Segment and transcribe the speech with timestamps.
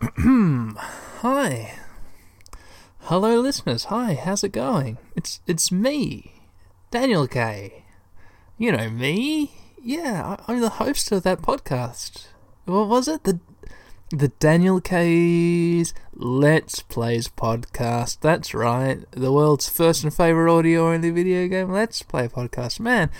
[0.16, 1.74] Hi.
[3.00, 3.84] Hello listeners.
[3.84, 4.96] Hi, how's it going?
[5.14, 6.40] It's it's me,
[6.90, 7.84] Daniel K.
[8.56, 9.50] You know me.
[9.82, 12.28] Yeah, I, I'm the host of that podcast.
[12.64, 13.24] What was it?
[13.24, 13.40] The
[14.08, 18.20] the Daniel K's Let's Plays podcast.
[18.22, 19.04] That's right.
[19.10, 22.80] The world's first and favorite audio only video game Let's Play podcast.
[22.80, 23.10] Man,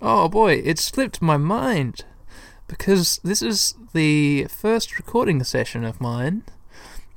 [0.00, 2.04] oh boy, it slipped my mind
[2.70, 6.44] because this is the first recording session of mine,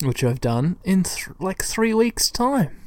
[0.01, 2.81] which I've done in th- like three weeks' time.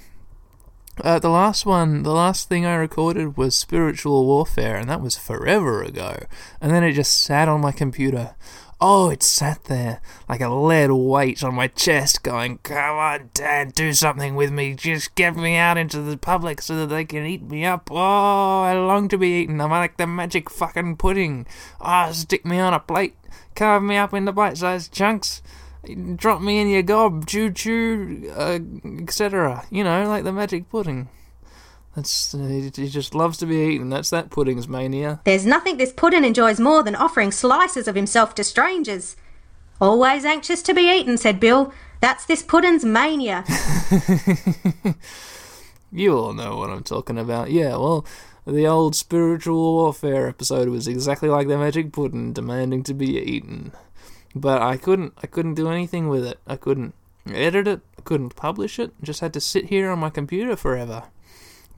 [1.02, 5.16] Uh, the last one, the last thing I recorded was Spiritual Warfare, and that was
[5.16, 6.24] forever ago.
[6.60, 8.34] And then it just sat on my computer.
[8.78, 13.72] Oh, it sat there like a lead weight on my chest, going, Come on, Dad,
[13.72, 14.74] do something with me.
[14.74, 17.90] Just get me out into the public so that they can eat me up.
[17.90, 19.62] Oh, I long to be eaten.
[19.62, 21.46] I'm like the magic fucking pudding.
[21.80, 23.16] Oh, stick me on a plate,
[23.54, 25.40] carve me up into bite sized chunks,
[26.16, 28.58] drop me in your gob, choo choo, uh,
[29.00, 29.64] etc.
[29.70, 31.08] You know, like the magic pudding.
[31.96, 33.88] That's uh, he he just loves to be eaten.
[33.88, 35.20] That's that pudding's mania.
[35.24, 39.16] There's nothing this puddin' enjoys more than offering slices of himself to strangers.
[39.80, 41.72] Always anxious to be eaten, said Bill.
[42.02, 43.44] That's this puddin's mania.
[45.92, 47.50] You all know what I'm talking about.
[47.50, 48.04] Yeah, well,
[48.46, 53.72] the old spiritual warfare episode was exactly like the magic pudding, demanding to be eaten.
[54.34, 55.14] But I couldn't.
[55.22, 56.38] I couldn't do anything with it.
[56.46, 56.94] I couldn't
[57.32, 57.80] edit it.
[57.98, 58.92] I couldn't publish it.
[59.00, 61.04] I just had to sit here on my computer forever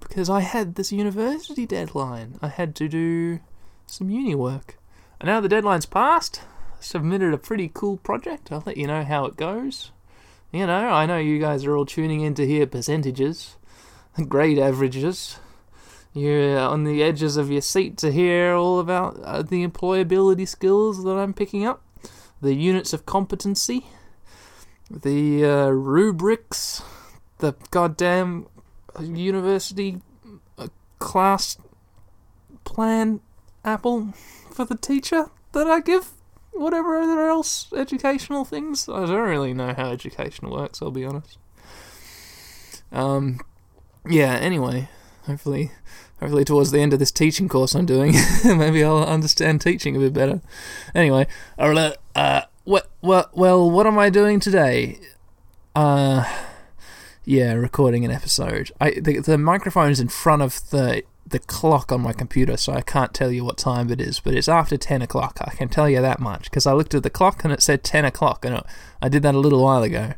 [0.09, 2.39] because I had this university deadline.
[2.41, 3.41] I had to do
[3.87, 4.79] some uni work.
[5.21, 6.43] And now the deadline's passed.
[6.79, 8.51] I submitted a pretty cool project.
[8.51, 9.93] I'll let you know how it goes.
[10.51, 13.57] You know, I know you guys are all tuning in to hear percentages,
[14.29, 15.39] grade averages.
[16.15, 21.05] You're on the edges of your seat to hear all about uh, the employability skills
[21.05, 21.83] that I'm picking up,
[22.41, 23.87] the units of competency,
[24.91, 26.83] the uh, rubrics,
[27.39, 28.47] the goddamn
[29.01, 30.01] university
[30.99, 31.57] class
[32.65, 33.21] plan
[33.65, 34.13] apple
[34.51, 36.11] for the teacher that I give
[36.53, 38.89] whatever other else educational things.
[38.89, 41.39] I don't really know how education works, I'll be honest.
[42.93, 43.41] Um
[44.09, 44.89] yeah, anyway,
[45.25, 45.71] hopefully
[46.21, 48.15] hopefully towards the end of this teaching course I'm doing,
[48.45, 50.41] maybe I'll understand teaching a bit better.
[50.95, 51.27] Anyway,
[51.59, 54.99] uh, uh what well, well what am I doing today?
[55.75, 56.25] Uh
[57.29, 58.73] yeah, recording an episode.
[58.81, 62.73] I the, the microphone is in front of the the clock on my computer, so
[62.73, 65.37] I can't tell you what time it is, but it's after 10 o'clock.
[65.43, 67.85] I can tell you that much because I looked at the clock and it said
[67.85, 68.65] 10 o'clock, and it,
[69.03, 70.15] I did that a little while ago.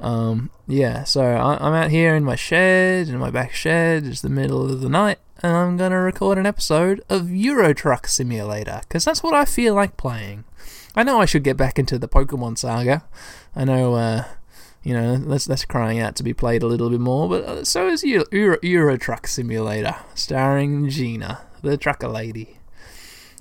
[0.00, 4.04] Um, yeah, so I, I'm out here in my shed, in my back shed.
[4.04, 7.72] It's the middle of the night, and I'm going to record an episode of Euro
[7.72, 10.42] Truck Simulator because that's what I feel like playing.
[10.96, 13.04] I know I should get back into the Pokemon saga.
[13.54, 14.24] I know, uh,
[14.88, 17.28] you know, that's that's crying out to be played a little bit more.
[17.28, 22.56] But uh, so is Euro, Euro, Truck Simulator, starring Gina, the trucker lady.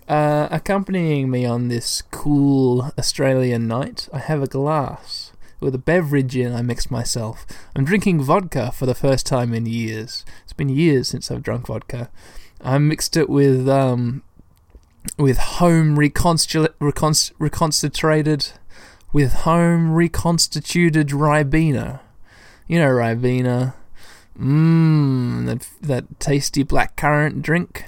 [0.09, 5.31] Uh, accompanying me on this cool Australian night, I have a glass
[5.61, 6.53] with a beverage in.
[6.53, 7.45] I mixed myself.
[7.73, 10.25] I'm drinking vodka for the first time in years.
[10.43, 12.09] It's been years since I've drunk vodka.
[12.59, 14.21] I mixed it with um,
[15.17, 18.51] with home reconstru- reconst- reconcentrated
[19.11, 22.01] with home reconstituted Ribena.
[22.67, 23.73] You know Ribena.
[24.37, 27.85] Mmm, that, that tasty blackcurrant drink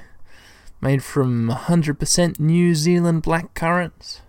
[0.82, 4.22] made from 100% New Zealand blackcurrants.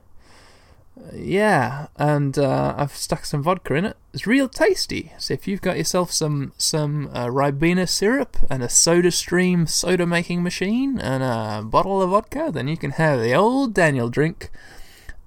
[1.14, 3.96] Yeah, and uh, I've stuck some vodka in it.
[4.12, 5.12] It's real tasty.
[5.18, 10.06] So if you've got yourself some some uh, Ribena syrup and a Soda Stream soda
[10.06, 14.50] making machine and a bottle of vodka, then you can have the old Daniel drink,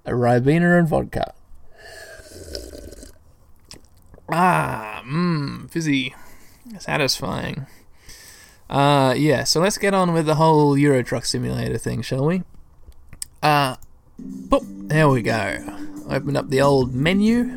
[0.05, 1.33] a Ribena and vodka.
[4.31, 6.15] Ah, mmm, fizzy.
[6.79, 7.67] Satisfying.
[8.69, 12.43] Uh, yeah, so let's get on with the whole Euro Truck Simulator thing, shall we?
[13.41, 13.75] Uh,
[14.19, 15.57] boop, there we go.
[16.09, 17.49] Open up the old menu.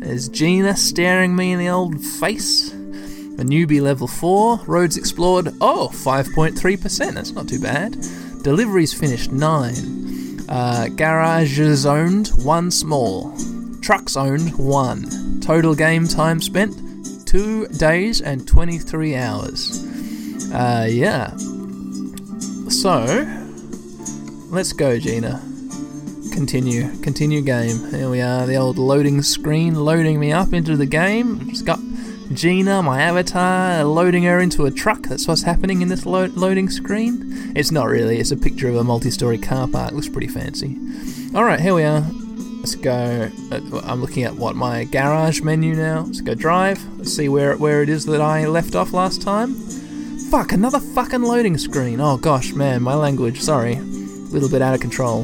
[0.00, 2.72] There's Gina staring me in the old face.
[2.72, 4.60] A newbie level 4.
[4.66, 7.14] Roads explored, oh, 5.3%.
[7.14, 7.92] That's not too bad.
[8.42, 10.46] Deliveries finished, 9.
[10.48, 13.36] Uh, garages owned, 1 small.
[13.80, 15.40] Trucks owned, 1.
[15.40, 19.86] Total game time spent, 2 days and 23 hours.
[20.52, 21.34] Uh, yeah.
[22.68, 23.04] So,
[24.50, 25.42] let's go, Gina.
[26.32, 27.90] Continue, continue game.
[27.90, 31.48] Here we are, the old loading screen loading me up into the game.
[31.48, 31.80] It's got
[32.32, 35.02] Gina, my avatar, loading her into a truck.
[35.02, 37.52] That's what's happening in this lo- loading screen.
[37.56, 39.92] It's not really, it's a picture of a multi story car park.
[39.92, 40.78] Looks pretty fancy.
[41.34, 42.04] Alright, here we are.
[42.60, 43.30] Let's go.
[43.50, 46.02] uh, I'm looking at what my garage menu now.
[46.02, 46.78] Let's go drive.
[46.98, 49.54] Let's see where where it is that I left off last time.
[50.30, 52.00] Fuck, another fucking loading screen.
[52.00, 53.40] Oh gosh, man, my language.
[53.40, 55.22] Sorry, a little bit out of control.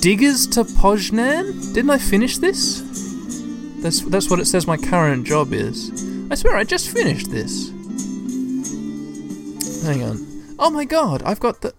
[0.00, 1.74] Diggers to Poznan?
[1.74, 2.80] Didn't I finish this?
[3.82, 5.90] That's that's what it says my current job is.
[6.30, 7.70] I swear I just finished this.
[9.84, 10.16] Hang on.
[10.60, 11.74] Oh my god, I've got the.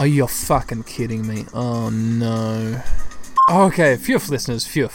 [0.00, 1.44] Oh, you're fucking kidding me.
[1.52, 2.80] Oh no.
[3.50, 4.88] Okay, phew, listeners, phew.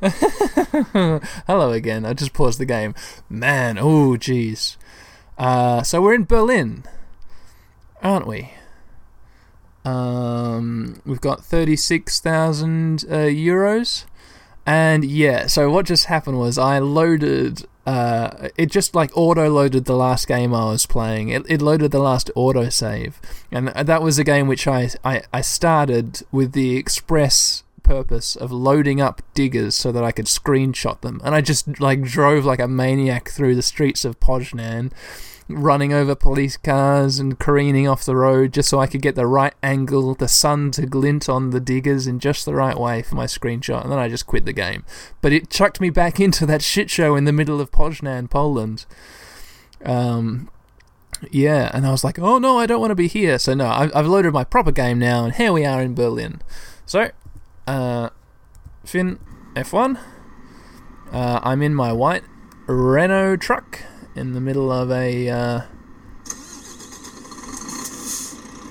[0.00, 2.06] Hello again.
[2.06, 2.94] I just paused the game.
[3.28, 4.76] Man, oh jeez.
[5.36, 6.84] Uh, so we're in Berlin,
[8.04, 8.52] aren't we?
[9.84, 14.04] Um, we've got thirty-six thousand uh, euros,
[14.64, 15.48] and yeah.
[15.48, 17.66] So what just happened was I loaded.
[17.86, 21.28] Uh, it just like auto loaded the last game I was playing.
[21.28, 23.20] It, it loaded the last auto save,
[23.52, 28.50] and that was a game which I, I, I started with the express purpose of
[28.50, 31.20] loading up diggers so that I could screenshot them.
[31.24, 34.90] And I just like drove like a maniac through the streets of Poznan,
[35.48, 39.26] running over police cars and careening off the road just so I could get the
[39.26, 43.14] right angle, the sun to glint on the diggers in just the right way for
[43.14, 43.82] my screenshot.
[43.82, 44.84] And then I just quit the game.
[45.20, 48.86] But it chucked me back into that shit show in the middle of Poznan, Poland.
[49.84, 50.50] Um,
[51.30, 53.38] yeah, and I was like, oh no, I don't want to be here.
[53.38, 56.42] So no, I've, I've loaded my proper game now, and here we are in Berlin.
[56.84, 57.10] So,
[57.66, 58.10] uh,
[58.84, 59.18] Finn
[59.54, 59.98] F1.
[61.12, 62.24] Uh, I'm in my white
[62.66, 63.82] Renault truck
[64.16, 65.60] in the middle of a uh,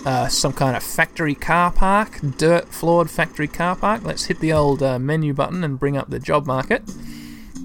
[0.05, 4.03] uh, some kind of factory car park, dirt floored factory car park.
[4.03, 6.83] Let's hit the old uh, menu button and bring up the job market.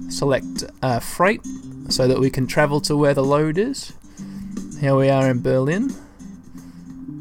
[0.09, 1.45] Select uh, freight
[1.89, 3.93] so that we can travel to where the load is.
[4.79, 5.89] Here we are in Berlin,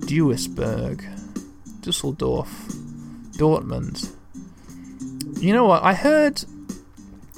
[0.06, 1.04] Duisburg,
[1.82, 2.48] Dusseldorf,
[3.36, 4.14] Dortmund.
[5.40, 5.82] You know what?
[5.82, 6.44] I heard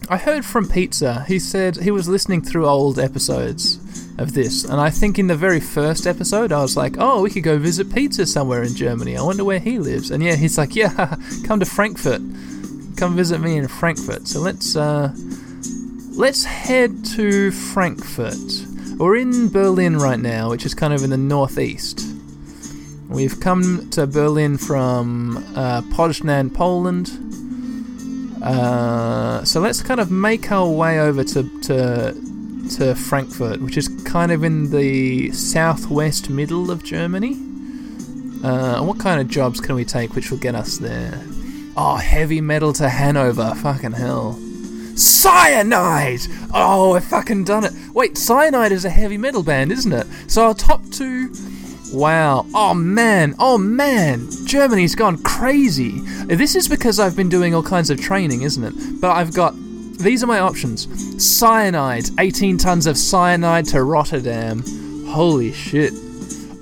[0.09, 1.25] I heard from Pizza.
[1.27, 3.77] He said he was listening through old episodes
[4.19, 7.31] of this, and I think in the very first episode, I was like, "Oh, we
[7.31, 9.17] could go visit Pizza somewhere in Germany.
[9.17, 12.21] I wonder where he lives." And yeah, he's like, "Yeah, come to Frankfurt.
[12.97, 15.15] Come visit me in Frankfurt." So let's uh,
[16.11, 18.67] let's head to Frankfurt.
[18.99, 22.07] We're in Berlin right now, which is kind of in the northeast.
[23.09, 27.32] We've come to Berlin from uh, Poznan, Poland.
[28.43, 32.13] Uh, so let's kind of make our way over to, to
[32.77, 37.35] to Frankfurt, which is kind of in the southwest middle of Germany.
[38.43, 41.23] Uh, what kind of jobs can we take which will get us there?
[41.77, 43.55] Oh, heavy metal to Hanover.
[43.57, 44.39] Fucking hell.
[44.97, 46.21] Cyanide!
[46.53, 47.73] Oh, I've fucking done it.
[47.95, 50.07] Wait, Cyanide is a heavy metal band, isn't it?
[50.27, 51.33] So our top two.
[51.93, 52.47] Wow.
[52.55, 53.35] Oh man.
[53.39, 54.29] Oh man.
[54.45, 56.01] Germany's gone crazy.
[56.25, 59.01] This is because I've been doing all kinds of training, isn't it?
[59.01, 59.55] But I've got.
[59.99, 60.89] These are my options
[61.23, 64.65] cyanide, 18 tons of cyanide to Rotterdam.
[65.07, 65.93] Holy shit.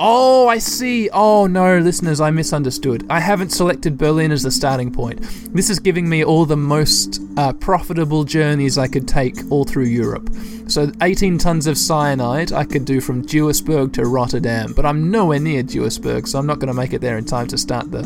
[0.02, 1.10] Oh, I see.
[1.10, 3.04] Oh no, listeners, I misunderstood.
[3.10, 5.20] I haven't selected Berlin as the starting point.
[5.52, 9.84] This is giving me all the most uh, profitable journeys I could take all through
[9.84, 10.30] Europe.
[10.68, 15.38] So 18 tons of cyanide I could do from Duisburg to Rotterdam, but I'm nowhere
[15.38, 18.04] near Duisburg, so I'm not going to make it there in time to start the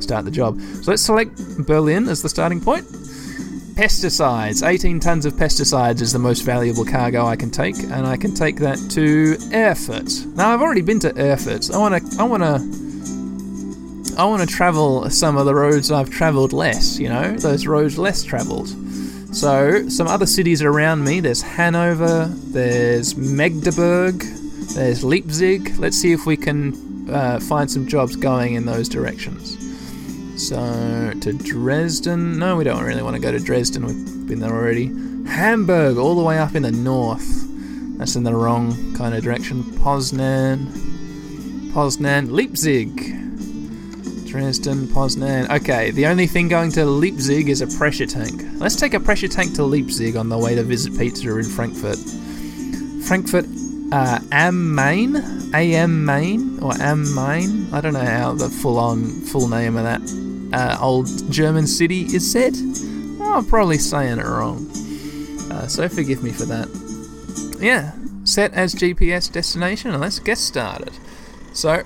[0.00, 0.58] start the job.
[0.58, 1.36] So let's select
[1.66, 2.86] Berlin as the starting point.
[3.76, 4.66] Pesticides.
[4.66, 8.32] 18 tons of pesticides is the most valuable cargo I can take, and I can
[8.34, 10.10] take that to Erfurt.
[10.34, 11.70] Now I've already been to Erfurt.
[11.70, 12.18] I want to.
[12.18, 14.16] I want to.
[14.18, 16.98] I want to travel some of the roads I've travelled less.
[16.98, 18.68] You know, those roads less travelled.
[19.36, 21.20] So some other cities around me.
[21.20, 22.32] There's Hanover.
[22.34, 24.20] There's Magdeburg.
[24.72, 25.76] There's Leipzig.
[25.76, 29.55] Let's see if we can uh, find some jobs going in those directions.
[30.36, 32.38] So to Dresden.
[32.38, 33.86] No, we don't really want to go to Dresden.
[33.86, 34.88] We've been there already.
[35.26, 37.26] Hamburg, all the way up in the north.
[37.96, 39.62] That's in the wrong kind of direction.
[39.64, 40.66] Poznan.
[41.72, 42.30] Poznan.
[42.30, 42.96] Leipzig.
[44.26, 45.48] Dresden, Poznan.
[45.48, 48.42] Okay, the only thing going to Leipzig is a pressure tank.
[48.58, 51.96] Let's take a pressure tank to Leipzig on the way to visit Pizza in Frankfurt.
[53.06, 53.46] Frankfurt
[53.90, 55.16] uh, Am Main,
[55.54, 57.72] AM Main or Am Main.
[57.72, 60.25] I don't know how the full-on full name of that
[60.56, 62.54] uh, old German city is said.
[63.20, 64.66] Oh, I'm probably saying it wrong,
[65.50, 66.68] uh, so forgive me for that.
[67.60, 67.92] Yeah,
[68.24, 70.92] set as GPS destination, and let's get started.
[71.52, 71.82] So.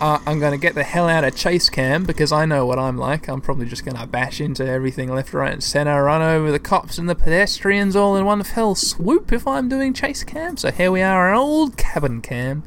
[0.00, 2.80] Uh, I'm going to get the hell out of chase cam because I know what
[2.80, 3.28] I'm like.
[3.28, 6.58] I'm probably just going to bash into everything left, right, and centre, run over the
[6.58, 10.56] cops and the pedestrians all in one fell swoop if I'm doing chase cam.
[10.56, 12.64] So here we are, an old cabin cam.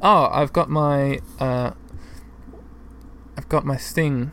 [0.00, 1.20] Oh, I've got my.
[1.38, 1.72] Uh,
[3.36, 4.32] I've got my thing.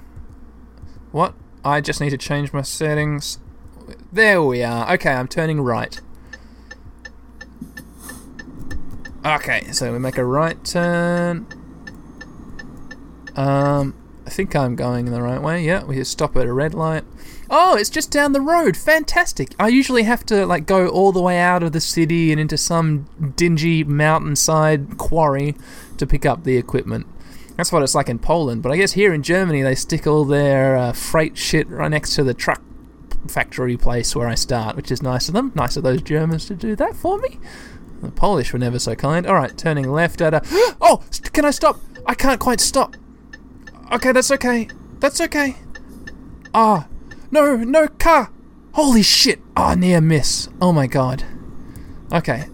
[1.12, 1.34] What?
[1.64, 3.40] I just need to change my settings.
[4.12, 4.92] There we are.
[4.94, 6.00] Okay, I'm turning right.
[9.24, 11.46] Okay, so we make a right turn.
[13.36, 13.94] Um,
[14.26, 15.64] I think I'm going in the right way.
[15.64, 17.04] Yeah, we just stop at a red light.
[17.50, 18.78] Oh, it's just down the road.
[18.78, 19.54] Fantastic.
[19.60, 22.58] I usually have to like go all the way out of the city and into
[22.58, 25.56] some dingy mountainside quarry
[25.98, 27.06] to pick up the equipment.
[27.62, 30.26] That's what it's like in Poland, but I guess here in Germany they stick all
[30.26, 32.60] their uh, freight shit right next to the truck
[33.28, 35.52] factory place where I start, which is nice of them.
[35.54, 37.38] Nice of those Germans to do that for me.
[38.02, 39.28] The Polish were never so kind.
[39.28, 40.42] All right, turning left at a.
[40.82, 41.04] Oh,
[41.34, 41.80] can I stop?
[42.08, 42.96] I can't quite stop.
[43.92, 44.68] Okay, that's okay.
[45.00, 45.58] That's okay.
[46.56, 46.88] Ah,
[47.30, 48.32] no, no car.
[48.74, 49.40] Holy shit.
[49.56, 50.50] Ah, near miss.
[50.60, 51.26] Oh my god.
[52.12, 52.46] Okay.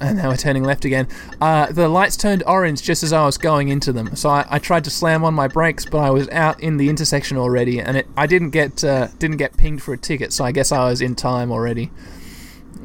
[0.00, 1.08] And now we're turning left again.
[1.40, 4.58] Uh, the lights turned orange just as I was going into them, so I, I,
[4.58, 7.96] tried to slam on my brakes, but I was out in the intersection already, and
[7.96, 10.88] it, I didn't get uh, didn't get pinged for a ticket, so I guess I
[10.88, 11.90] was in time already.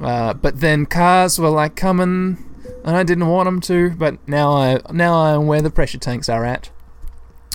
[0.01, 2.38] Uh, but then cars were like coming,
[2.84, 3.91] and I didn't want them to.
[3.91, 6.70] But now I now I'm where the pressure tanks are at.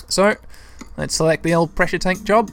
[0.07, 0.35] So
[0.95, 2.51] let's select the old pressure tank job.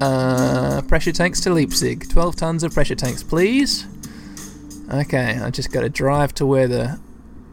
[0.00, 2.08] Uh, pressure tanks to Leipzig.
[2.08, 3.86] 12 tons of pressure tanks, please.
[4.90, 7.00] Okay, I just got to drive to where the.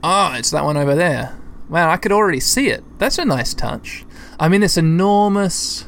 [0.03, 1.37] Oh, it's that one over there.
[1.69, 2.83] Wow, I could already see it.
[2.97, 4.05] That's a nice touch.
[4.39, 5.87] I'm in this enormous.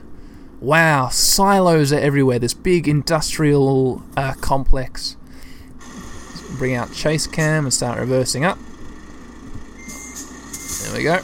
[0.60, 2.38] Wow, silos are everywhere.
[2.38, 5.16] This big industrial uh, complex.
[6.58, 8.60] Bring out chase cam and start reversing up.
[10.84, 11.20] There we go.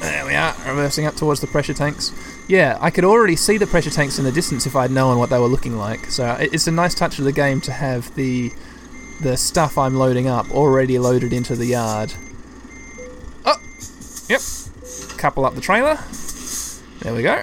[0.00, 2.12] There we are, reversing up towards the pressure tanks.
[2.48, 5.30] Yeah, I could already see the pressure tanks in the distance if I'd known what
[5.30, 6.06] they were looking like.
[6.10, 8.52] So it's a nice touch of the game to have the
[9.20, 12.14] the stuff I'm loading up already loaded into the yard.
[13.44, 13.60] Oh,
[14.28, 14.40] yep.
[15.18, 15.98] Couple up the trailer.
[17.00, 17.42] There we go.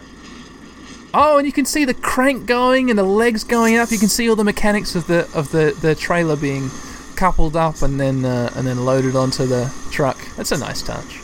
[1.14, 3.92] Oh, and you can see the crank going and the legs going up.
[3.92, 6.70] You can see all the mechanics of the of the, the trailer being
[7.16, 10.18] coupled up and then uh, and then loaded onto the truck.
[10.36, 11.22] That's a nice touch.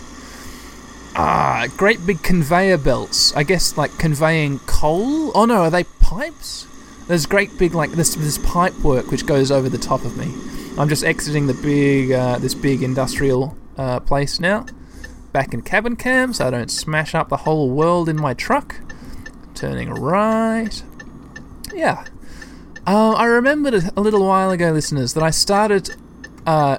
[1.15, 3.35] Ah, great big conveyor belts.
[3.35, 5.31] I guess like conveying coal.
[5.33, 6.67] Oh no, are they pipes?
[7.09, 10.31] There's great big like this this pipe work which goes over the top of me.
[10.77, 14.65] I'm just exiting the big uh, this big industrial uh, place now.
[15.33, 18.79] Back in cabin cam so I don't smash up the whole world in my truck.
[19.55, 20.83] Turning right.
[21.73, 22.05] Yeah.
[22.85, 25.95] Uh, I remembered a little while ago, listeners, that I started
[26.45, 26.77] uh,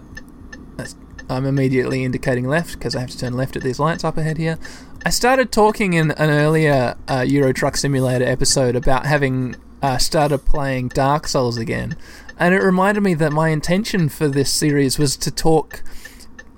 [1.31, 4.37] I'm immediately indicating left because I have to turn left at these lights up ahead
[4.37, 4.59] here.
[5.07, 10.45] I started talking in an earlier uh, Euro Truck Simulator episode about having uh, started
[10.45, 11.97] playing Dark Souls again,
[12.39, 15.83] and it reminded me that my intention for this series was to talk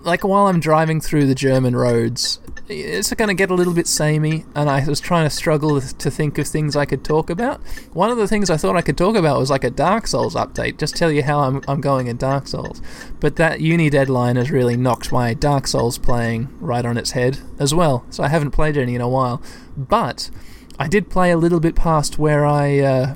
[0.05, 3.87] like while I'm driving through the German roads, it's going to get a little bit
[3.87, 7.61] samey, and I was trying to struggle to think of things I could talk about.
[7.93, 10.35] One of the things I thought I could talk about was like a Dark Souls
[10.35, 12.81] update, just tell you how I'm, I'm going in Dark Souls.
[13.21, 17.38] But that uni deadline has really knocked my Dark Souls playing right on its head
[17.59, 19.43] as well, so I haven't played any in a while.
[19.76, 20.31] But
[20.79, 22.79] I did play a little bit past where I.
[22.81, 23.14] Uh,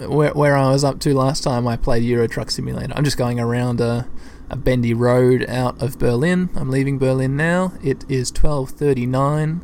[0.00, 2.92] where, where I was up to last time I played Euro Truck Simulator.
[2.94, 4.04] I'm just going around uh,
[4.48, 6.50] a bendy road out of Berlin.
[6.54, 7.72] I'm leaving Berlin now.
[7.82, 9.60] It is 12:39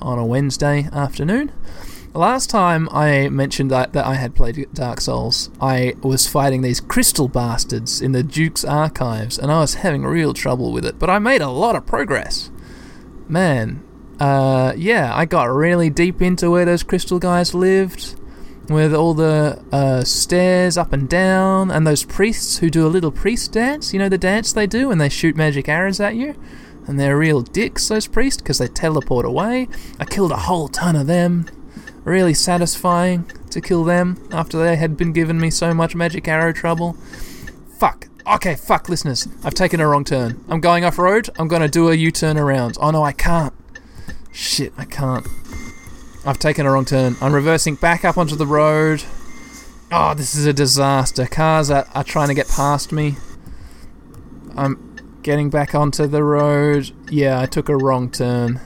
[0.00, 1.52] on a Wednesday afternoon.
[2.12, 6.80] Last time I mentioned that, that I had played Dark Souls, I was fighting these
[6.80, 10.98] crystal bastards in the Duke's archives, and I was having real trouble with it.
[10.98, 12.50] But I made a lot of progress.
[13.28, 13.84] Man,
[14.20, 18.14] uh, yeah, I got really deep into where those crystal guys lived
[18.68, 23.10] with all the uh, stairs up and down, and those priests who do a little
[23.10, 23.92] priest dance.
[23.92, 26.36] You know the dance they do when they shoot magic arrows at you?
[26.86, 29.68] And they're real dicks, those priests, because they teleport away.
[29.98, 31.46] I killed a whole ton of them.
[32.04, 36.52] Really satisfying to kill them after they had been giving me so much magic arrow
[36.52, 36.94] trouble.
[37.78, 38.08] Fuck.
[38.26, 39.26] Okay, fuck, listeners.
[39.44, 40.42] I've taken a wrong turn.
[40.48, 41.28] I'm going off road.
[41.38, 42.76] I'm going to do a U turn around.
[42.80, 43.52] Oh no, I can't.
[44.32, 45.26] Shit, I can't.
[46.24, 47.16] I've taken a wrong turn.
[47.20, 49.02] I'm reversing back up onto the road.
[49.90, 51.26] Oh, this is a disaster.
[51.26, 53.16] Cars are, are trying to get past me.
[54.56, 56.90] I'm getting back onto the road.
[57.10, 58.60] Yeah, I took a wrong turn.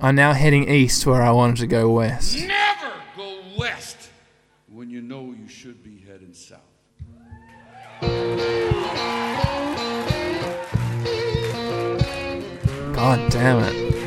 [0.00, 2.38] I'm now heading east where I wanted to go west.
[2.38, 4.10] Never go west
[4.68, 6.60] when you know you should be heading south.
[12.94, 13.97] God damn it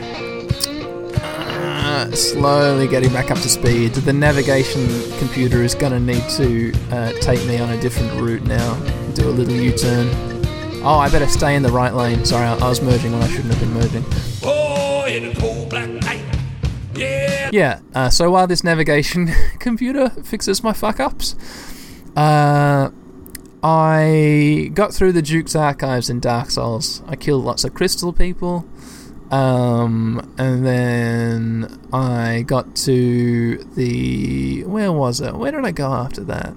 [2.11, 3.93] slowly getting back up to speed.
[3.93, 4.87] The navigation
[5.19, 8.75] computer is going to need to uh, take me on a different route now.
[9.13, 10.09] Do a little U-turn.
[10.83, 12.25] Oh, I better stay in the right lane.
[12.25, 14.05] Sorry, I, I was merging when I shouldn't have been merging.
[14.43, 15.89] Oh, in a cold black
[17.51, 17.79] yeah.
[17.93, 19.29] Uh, so while this navigation
[19.59, 21.35] computer fixes my fuck ups,
[22.15, 22.89] uh,
[23.63, 27.03] I got through the Duke's archives in Dark Souls.
[27.07, 28.65] I killed lots of crystal people.
[29.31, 34.63] Um, and then I got to the.
[34.65, 35.35] Where was it?
[35.35, 36.53] Where did I go after that?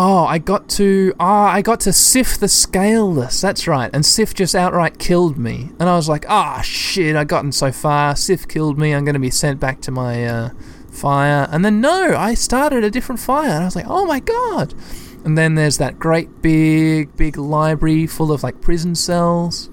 [0.00, 3.40] Oh, I got to ah, I got to Sif the Scaleless.
[3.40, 7.16] That's right, and Sif just outright killed me, and I was like, ah, shit!
[7.16, 8.14] I've gotten so far.
[8.14, 8.92] Sif killed me.
[8.92, 10.50] I'm going to be sent back to my uh,
[10.90, 14.20] fire, and then no, I started a different fire, and I was like, oh my
[14.20, 14.74] god!
[15.24, 19.68] And then there's that great big, big library full of like prison cells.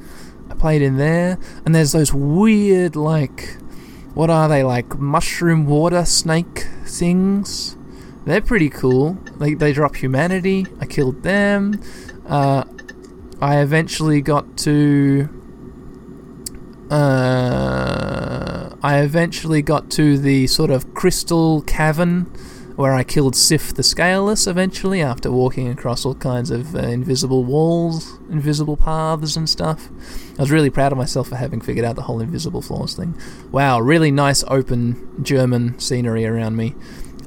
[0.49, 3.57] I played in there, and there's those weird like,
[4.13, 7.75] what are they like mushroom water snake things?
[8.25, 9.17] They're pretty cool.
[9.37, 10.65] They, they drop humanity.
[10.79, 11.81] I killed them.
[12.27, 12.63] Uh,
[13.39, 15.29] I eventually got to.
[16.89, 22.31] Uh, I eventually got to the sort of crystal cavern
[22.75, 27.43] where I killed Sif the Scaleless eventually after walking across all kinds of uh, invisible
[27.43, 29.89] walls, invisible paths, and stuff.
[30.37, 33.19] I was really proud of myself for having figured out the whole invisible floors thing.
[33.51, 36.75] Wow, really nice open German scenery around me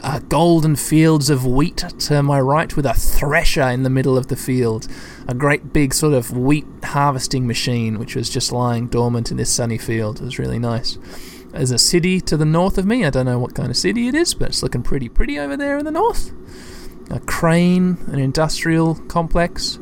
[0.02, 4.28] uh, golden fields of wheat to my right with a thresher in the middle of
[4.28, 4.86] the field.
[5.26, 9.50] A great big sort of wheat harvesting machine which was just lying dormant in this
[9.50, 10.20] sunny field.
[10.20, 10.98] It was really nice.
[11.58, 13.04] There's a city to the north of me.
[13.04, 15.56] I don't know what kind of city it is, but it's looking pretty pretty over
[15.56, 16.32] there in the north.
[17.10, 19.78] A crane, an industrial complex,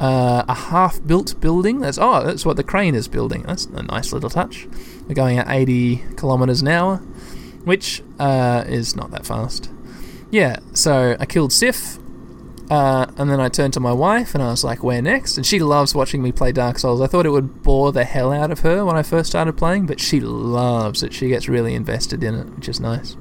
[0.00, 1.80] uh, a half-built building.
[1.80, 3.42] That's oh, that's what the crane is building.
[3.42, 4.66] That's a nice little touch.
[5.06, 7.02] We're going at 80 kilometers an hour
[7.64, 9.70] which uh, is not that fast.
[10.30, 11.98] Yeah, so I killed Sif,
[12.70, 15.36] uh, and then I turned to my wife and I was like, where next?
[15.36, 17.00] And she loves watching me play Dark Souls.
[17.00, 19.86] I thought it would bore the hell out of her when I first started playing,
[19.86, 21.14] but she loves it.
[21.14, 23.16] She gets really invested in it, which is nice.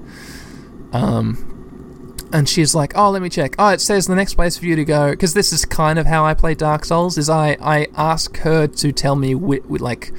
[0.91, 3.55] Um, and she's like, "Oh, let me check.
[3.57, 6.05] Oh, it says the next place for you to go because this is kind of
[6.05, 7.17] how I play Dark Souls.
[7.17, 10.13] Is I I ask her to tell me wh- like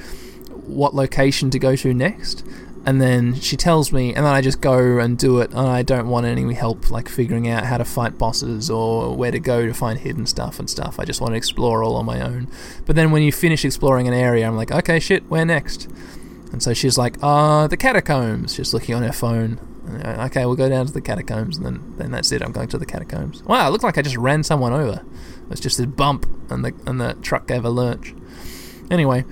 [0.65, 2.43] what location to go to next,
[2.89, 5.83] and then she tells me, and then I just go and do it, and I
[5.83, 9.67] don't want any help like figuring out how to fight bosses or where to go
[9.67, 10.99] to find hidden stuff and stuff.
[10.99, 12.47] I just want to explore all on my own.
[12.87, 15.87] But then when you finish exploring an area, I'm like, okay, shit, where next?
[16.51, 18.55] And so she's like, uh, the catacombs.
[18.55, 19.59] She's looking on her phone.
[20.03, 22.41] Uh, okay, we'll go down to the catacombs, and then, then that's it.
[22.41, 23.43] I'm going to the catacombs.
[23.43, 25.03] Wow, it looked like I just ran someone over.
[25.43, 28.15] It was just this bump, and the and the truck gave a lurch.
[28.89, 29.25] Anyway,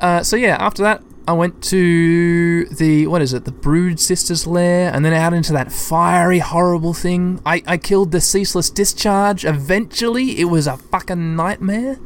[0.00, 4.46] uh, so yeah, after that, I went to the what is it, the Brood Sisters
[4.46, 7.40] lair, and then out into that fiery, horrible thing.
[7.44, 9.44] I, I killed the ceaseless discharge.
[9.44, 11.98] Eventually, it was a fucking nightmare.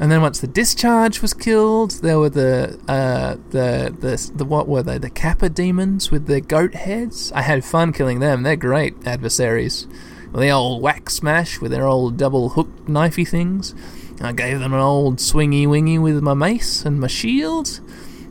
[0.00, 4.66] And then once the discharge was killed, there were the uh, the the the what
[4.66, 4.98] were they?
[4.98, 7.30] The Capra demons with their goat heads.
[7.32, 8.42] I had fun killing them.
[8.42, 9.86] They're great adversaries.
[10.34, 13.72] The old whack smash with their old double hooked knifey things.
[14.20, 17.80] I gave them an old swingy wingy with my mace and my shield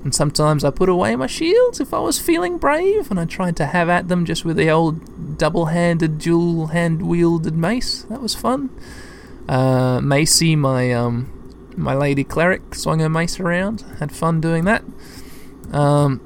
[0.07, 3.57] and sometimes I put away my shields if I was feeling brave, and I tried
[3.57, 8.03] to have at them just with the old double handed, dual hand wielded mace.
[8.03, 8.69] That was fun.
[9.49, 11.27] Uh, Macy, my um,
[11.75, 13.81] my lady cleric, swung her mace around.
[13.99, 14.85] Had fun doing that.
[15.73, 16.21] Um,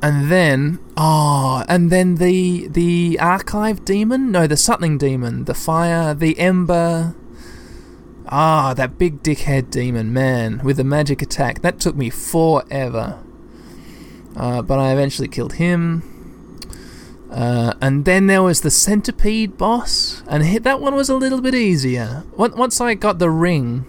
[0.00, 6.14] and then oh, and then the the archive demon, no, the something demon, the fire,
[6.14, 7.14] the ember,
[8.28, 11.62] Ah, that big dickhead demon, man, with the magic attack.
[11.62, 13.22] That took me forever.
[14.36, 16.02] Uh, but I eventually killed him.
[17.30, 21.54] Uh, and then there was the centipede boss, and that one was a little bit
[21.54, 22.24] easier.
[22.36, 23.84] Once I got the ring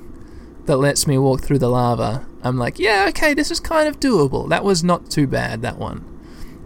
[0.65, 4.00] that lets me walk through the lava, I'm like, yeah, okay, this is kind of
[4.00, 4.50] doable.
[4.50, 5.62] That was not too bad.
[5.62, 6.04] That one,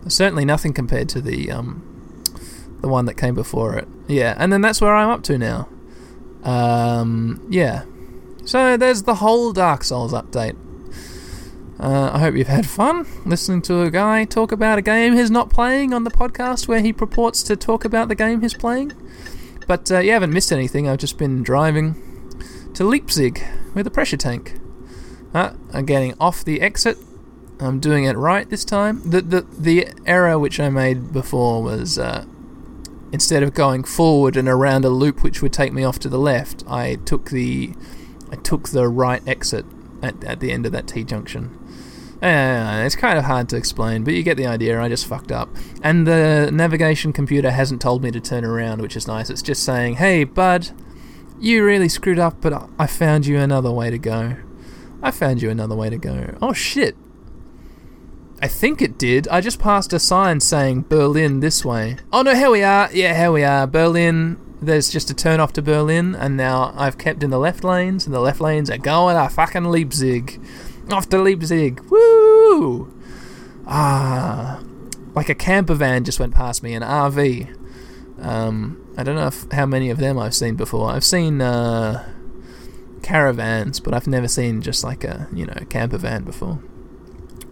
[0.08, 1.84] certainly nothing compared to the um,
[2.82, 3.88] the one that came before it.
[4.08, 5.68] Yeah, and then that's where I'm up to now.
[6.44, 7.84] Um, yeah.
[8.46, 10.58] So there's the whole Dark Souls update.
[11.80, 15.32] Uh, I hope you've had fun listening to a guy talk about a game he's
[15.32, 18.92] not playing on the podcast where he purports to talk about the game he's playing.
[19.68, 20.88] But uh, you haven't missed anything.
[20.88, 21.96] I've just been driving
[22.76, 24.60] to Leipzig with a pressure tank.
[25.34, 26.98] Uh, I'm getting off the exit.
[27.60, 29.02] I'm doing it right this time.
[29.10, 32.26] The the the error which I made before was uh,
[33.12, 36.20] instead of going forward and around a loop which would take me off to the
[36.20, 37.74] left, I took the
[38.32, 39.66] I took the right exit
[40.02, 41.58] at, at the end of that T junction.
[42.22, 44.80] Uh, it's kind of hard to explain, but you get the idea.
[44.80, 45.50] I just fucked up.
[45.82, 49.32] And the navigation computer hasn't told me to turn around, which is nice.
[49.32, 50.70] It's just saying, hey, bud,
[51.40, 54.38] you really screwed up, but I found you another way to go.
[55.02, 56.38] I found you another way to go.
[56.44, 56.96] Oh, shit.
[58.42, 59.28] I think it did.
[59.28, 61.98] I just passed a sign saying Berlin this way.
[62.12, 62.90] Oh no, here we are.
[62.92, 63.68] Yeah, here we are.
[63.68, 64.40] Berlin.
[64.64, 68.06] There's just a turn off to Berlin, and now I've kept in the left lanes,
[68.06, 70.40] and the left lanes are going to fucking Leipzig.
[70.92, 71.82] Off to Leipzig.
[71.90, 72.94] Woo!
[73.66, 74.62] Ah.
[75.16, 77.58] Like a camper van just went past me, an RV.
[78.22, 80.92] Um, I don't know if, how many of them I've seen before.
[80.92, 82.08] I've seen uh,
[83.02, 86.60] caravans, but I've never seen just like a you know camper van before.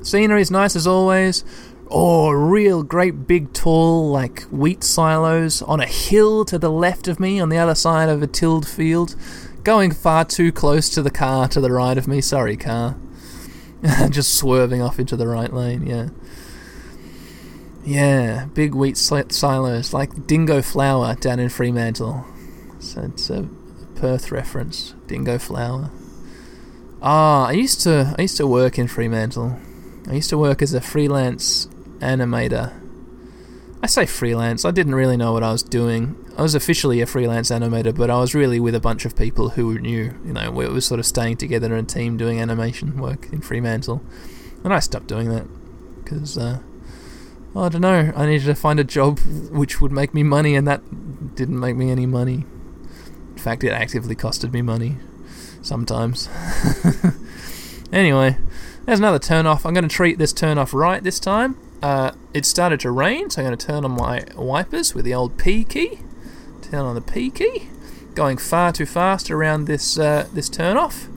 [0.01, 1.43] Scenery is nice as always.
[1.91, 7.19] Oh, real great big tall like wheat silos on a hill to the left of
[7.19, 9.15] me on the other side of a tilled field.
[9.63, 12.21] Going far too close to the car to the right of me.
[12.21, 12.95] Sorry, car.
[14.09, 16.09] Just swerving off into the right lane, yeah.
[17.83, 22.25] Yeah, big wheat silos like Dingo Flour down in Fremantle.
[22.79, 23.49] So it's a
[23.95, 24.93] Perth reference.
[25.07, 25.89] Dingo Flour.
[27.01, 29.57] Ah, I used to I used to work in Fremantle.
[30.07, 31.67] I used to work as a freelance
[31.99, 32.73] animator.
[33.81, 34.65] I say freelance.
[34.65, 36.15] I didn't really know what I was doing.
[36.37, 39.49] I was officially a freelance animator, but I was really with a bunch of people
[39.49, 40.13] who knew.
[40.25, 43.41] You know, we were sort of staying together in a team doing animation work in
[43.41, 44.01] Fremantle,
[44.63, 45.47] and I stopped doing that
[46.03, 46.59] because uh,
[47.55, 48.11] I don't know.
[48.15, 49.19] I needed to find a job
[49.51, 52.45] which would make me money, and that didn't make me any money.
[53.31, 54.97] In fact, it actively costed me money
[55.61, 56.29] sometimes.
[57.93, 58.37] anyway,
[58.85, 59.65] there's another turn off.
[59.65, 61.57] I'm going to treat this turn off right this time.
[61.81, 65.13] Uh, it started to rain, so I'm going to turn on my wipers with the
[65.13, 65.99] old P key.
[66.61, 67.69] Turn on the P key.
[68.15, 71.07] Going far too fast around this uh, this turn off.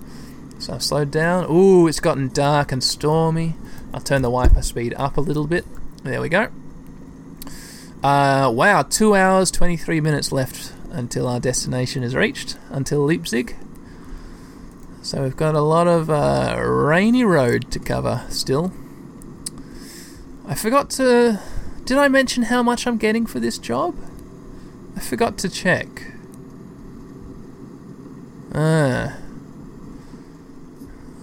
[0.58, 1.50] So I've slowed down.
[1.50, 3.54] Ooh, it's gotten dark and stormy.
[3.92, 5.64] I'll turn the wiper speed up a little bit.
[6.04, 6.48] There we go.
[8.02, 13.56] Uh, wow, 2 hours, 23 minutes left until our destination is reached, until Leipzig.
[15.02, 18.72] So we've got a lot of uh, rainy road to cover still.
[20.46, 21.40] I forgot to.
[21.84, 23.96] Did I mention how much I'm getting for this job?
[24.96, 25.88] I forgot to check.
[28.54, 29.16] Ah.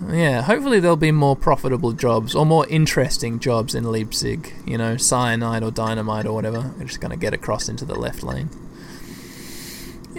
[0.09, 4.53] Yeah, hopefully there'll be more profitable jobs or more interesting jobs in Leipzig.
[4.65, 6.73] You know, cyanide or dynamite or whatever.
[6.77, 8.49] We're just going to get across into the left lane.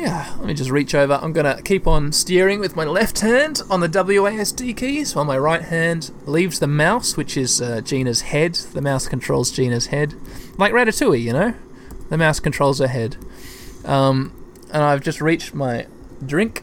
[0.00, 1.18] Yeah, let me just reach over.
[1.20, 5.26] I'm going to keep on steering with my left hand on the WASD keys while
[5.26, 8.54] my right hand leaves the mouse, which is uh, Gina's head.
[8.54, 10.14] The mouse controls Gina's head.
[10.56, 11.54] Like Ratatouille, you know?
[12.08, 13.18] The mouse controls her head.
[13.84, 14.32] Um,
[14.72, 15.86] and I've just reached my
[16.24, 16.62] drink.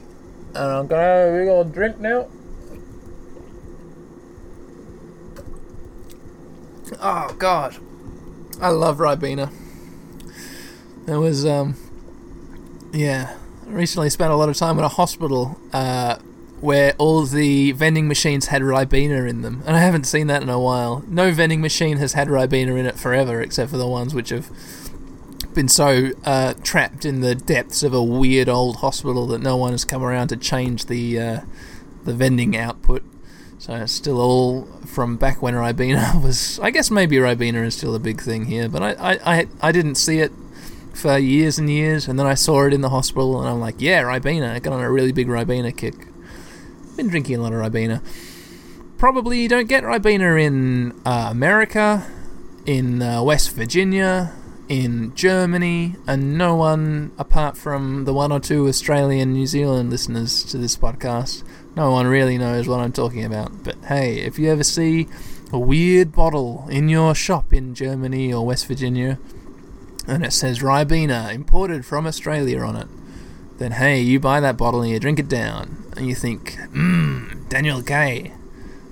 [0.55, 2.29] And I'm going to have a big old drink now.
[6.99, 7.77] Oh God,
[8.59, 9.53] I love Ribena.
[11.05, 11.75] There was um,
[12.93, 13.35] yeah.
[13.65, 16.17] Recently spent a lot of time in a hospital uh,
[16.61, 20.49] where all the vending machines had Ribena in them, and I haven't seen that in
[20.49, 21.03] a while.
[21.07, 24.49] No vending machine has had Ribena in it forever, except for the ones which have
[25.53, 29.71] been so uh, trapped in the depths of a weird old hospital that no one
[29.71, 31.39] has come around to change the uh,
[32.05, 33.03] the vending output.
[33.59, 36.59] So it's still all from back when Ribena was.
[36.59, 39.71] I guess maybe Ribena is still a big thing here, but I, I, I, I
[39.71, 40.31] didn't see it
[40.97, 43.75] for years and years, and then I saw it in the hospital, and I'm like,
[43.79, 44.51] yeah, Ribena.
[44.51, 45.95] I got on a really big Ribena kick.
[46.95, 48.01] Been drinking a lot of Ribena.
[48.97, 52.05] Probably you don't get Ribena in uh, America,
[52.65, 54.33] in uh, West Virginia,
[54.67, 60.43] in Germany, and no one apart from the one or two Australian New Zealand listeners
[60.45, 61.43] to this podcast
[61.77, 63.63] no one really knows what I'm talking about.
[63.63, 65.07] But hey, if you ever see
[65.53, 69.19] a weird bottle in your shop in Germany or West Virginia,
[70.07, 72.87] and it says Ribena imported from Australia on it,
[73.57, 77.47] then hey, you buy that bottle and you drink it down, and you think, mmm,
[77.49, 78.31] Daniel Kay,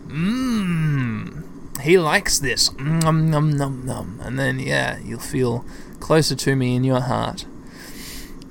[0.07, 1.43] mmm,
[1.81, 5.65] he likes this, nom nom nom nom, and then yeah, you'll feel
[5.99, 7.45] closer to me in your heart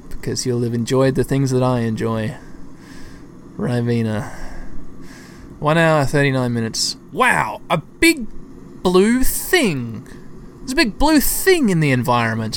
[0.09, 2.35] because you'll have enjoyed the things that I enjoy.
[3.59, 4.33] Ribena.
[5.59, 6.97] One hour, 39 minutes.
[7.13, 8.27] Wow, a big
[8.83, 10.09] blue thing.
[10.65, 12.57] There's a big blue thing in the environment.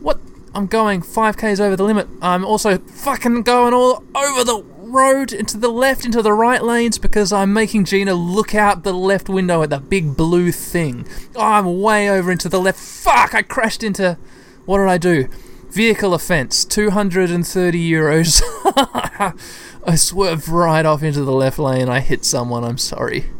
[0.00, 0.20] What?
[0.54, 2.06] I'm going 5k's over the limit.
[2.20, 6.98] I'm also fucking going all over the road, into the left, into the right lanes
[6.98, 11.04] because I'm making Gina look out the left window at the big blue thing.
[11.34, 12.78] Oh, I'm way over into the left.
[12.78, 14.18] Fuck, I crashed into.
[14.64, 15.26] What did I do?
[15.68, 18.40] Vehicle offence, 230 euros.
[19.84, 21.88] I swerved right off into the left lane.
[21.88, 22.62] I hit someone.
[22.62, 23.30] I'm sorry.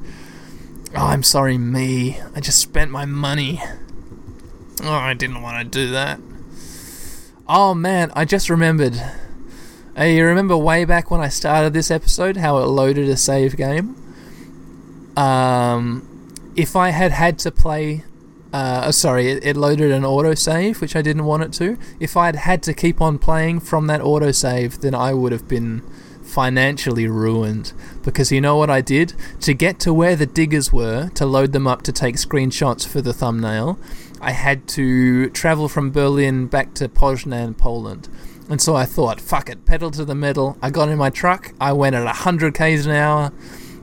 [0.93, 2.19] Oh, I'm sorry, me.
[2.35, 3.63] I just spent my money.
[4.81, 6.21] Oh, I didn't want to do that.
[7.49, 8.95] Oh man, I just remembered.
[9.95, 13.57] Hey, you remember way back when I started this episode how it loaded a save
[13.57, 13.97] game?
[15.17, 18.05] Um, if I had had to play,
[18.53, 21.77] uh, sorry, it, it loaded an autosave, which I didn't want it to.
[22.01, 25.47] If I had had to keep on playing from that autosave, then I would have
[25.47, 25.83] been
[26.23, 27.75] financially ruined.
[28.03, 29.13] Because you know what I did?
[29.41, 33.03] To get to where the diggers were, to load them up to take screenshots for
[33.03, 33.79] the thumbnail,
[34.23, 38.09] I had to travel from Berlin back to Poznan, Poland.
[38.49, 40.57] And so I thought, fuck it, pedal to the metal.
[40.63, 43.33] I got in my truck, I went at 100 k's an hour.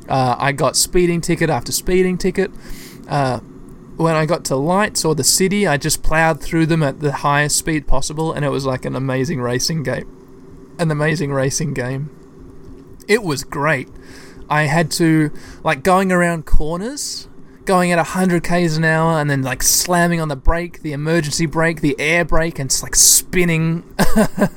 [0.08, 2.52] Uh, I got speeding ticket after speeding ticket.
[3.08, 3.40] Uh,
[3.98, 7.12] when I got to lights or the city, I just plowed through them at the
[7.12, 10.76] highest speed possible, and it was like an amazing racing game.
[10.80, 12.10] An amazing racing game.
[13.10, 13.90] It was great.
[14.50, 15.32] I had to,
[15.64, 17.28] like, going around corners,
[17.70, 21.46] going at 100 k's an hour, and then, like, slamming on the brake, the emergency
[21.46, 23.84] brake, the air brake, and it's like spinning,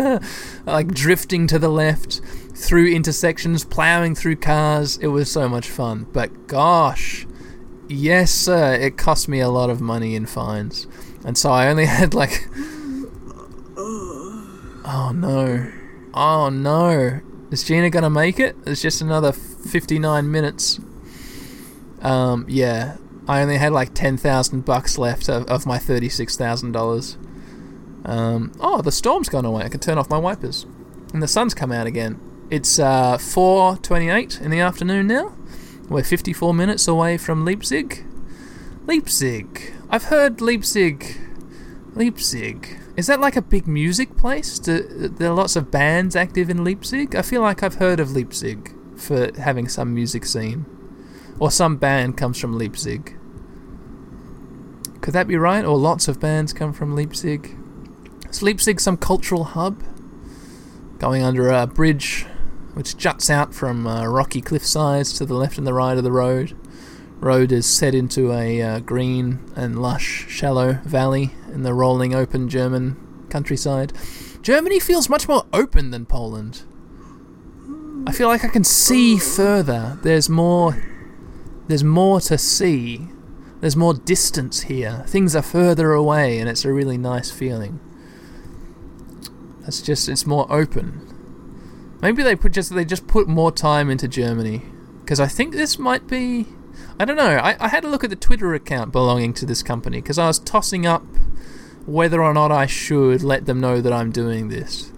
[0.67, 2.23] like drifting to the left
[2.55, 4.97] through intersections, plowing through cars.
[4.97, 6.07] It was so much fun.
[6.11, 7.27] But gosh,
[7.87, 10.87] yes, sir, it cost me a lot of money in fines.
[11.23, 12.49] And so I only had like.
[13.77, 15.71] Oh no.
[16.15, 17.21] Oh no.
[17.51, 18.57] Is Gina gonna make it?
[18.65, 20.81] It's just another 59 minutes.
[22.03, 22.97] Um, yeah.
[23.29, 27.17] I only had like 10,000 bucks left of, of my $36,000.
[28.05, 29.65] Um, oh, the storm's gone away.
[29.65, 30.67] I can turn off my wipers.
[31.15, 32.21] And the sun's come out again.
[32.51, 35.33] It's uh, 4.28 in the afternoon now.
[35.89, 38.05] We're 54 minutes away from Leipzig.
[38.87, 39.73] Leipzig.
[39.89, 41.19] I've heard Leipzig.
[41.95, 42.79] Leipzig.
[42.97, 44.59] Is that like a big music place?
[44.59, 47.15] Do, there are lots of bands active in Leipzig?
[47.15, 50.67] I feel like I've heard of Leipzig for having some music scene.
[51.43, 53.19] Or some band comes from Leipzig.
[55.01, 55.65] Could that be right?
[55.65, 57.57] Or lots of bands come from Leipzig?
[58.31, 59.83] Is Leipzig some cultural hub?
[61.01, 62.27] Going under a bridge
[62.75, 66.05] which juts out from uh, rocky cliff sides to the left and the right of
[66.05, 66.57] the road.
[67.19, 72.49] Road is set into a uh, green and lush, shallow valley in the rolling, open
[72.49, 73.93] German countryside.
[74.43, 76.63] Germany feels much more open than Poland.
[78.07, 79.99] I feel like I can see further.
[80.05, 80.81] There's more.
[81.73, 83.09] There's more to see.
[83.63, 85.05] There's more distance here.
[85.07, 87.81] Things are further away, and it's a really nice feeling.
[89.67, 91.97] It's just it's more open.
[92.03, 94.61] Maybe they put just they just put more time into Germany
[95.01, 96.45] because I think this might be.
[97.01, 97.39] I don't know.
[97.39, 100.27] I, I had a look at the Twitter account belonging to this company because I
[100.27, 101.07] was tossing up
[101.87, 104.92] whether or not I should let them know that I'm doing this.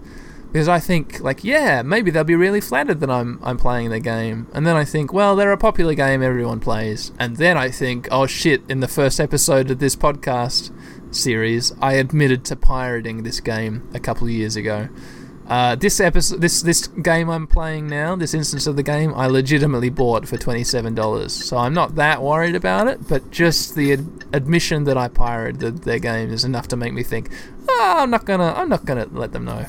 [0.55, 3.99] Because I think, like, yeah, maybe they'll be really flattered that I'm I'm playing the
[3.99, 7.69] game, and then I think, well, they're a popular game everyone plays, and then I
[7.69, 8.61] think, oh shit!
[8.69, 10.71] In the first episode of this podcast
[11.13, 14.87] series, I admitted to pirating this game a couple of years ago,
[15.49, 19.27] uh, this episode, this this game I'm playing now, this instance of the game, I
[19.27, 21.33] legitimately bought for twenty seven dollars.
[21.33, 25.79] So I'm not that worried about it, but just the ad- admission that I pirated
[25.79, 27.29] their game is enough to make me think,
[27.67, 29.65] oh, I'm not gonna, I'm not gonna let them know.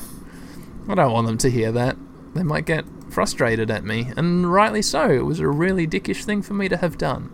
[0.87, 1.97] I don't want them to hear that.
[2.33, 5.09] They might get frustrated at me, and rightly so.
[5.09, 7.31] It was a really dickish thing for me to have done.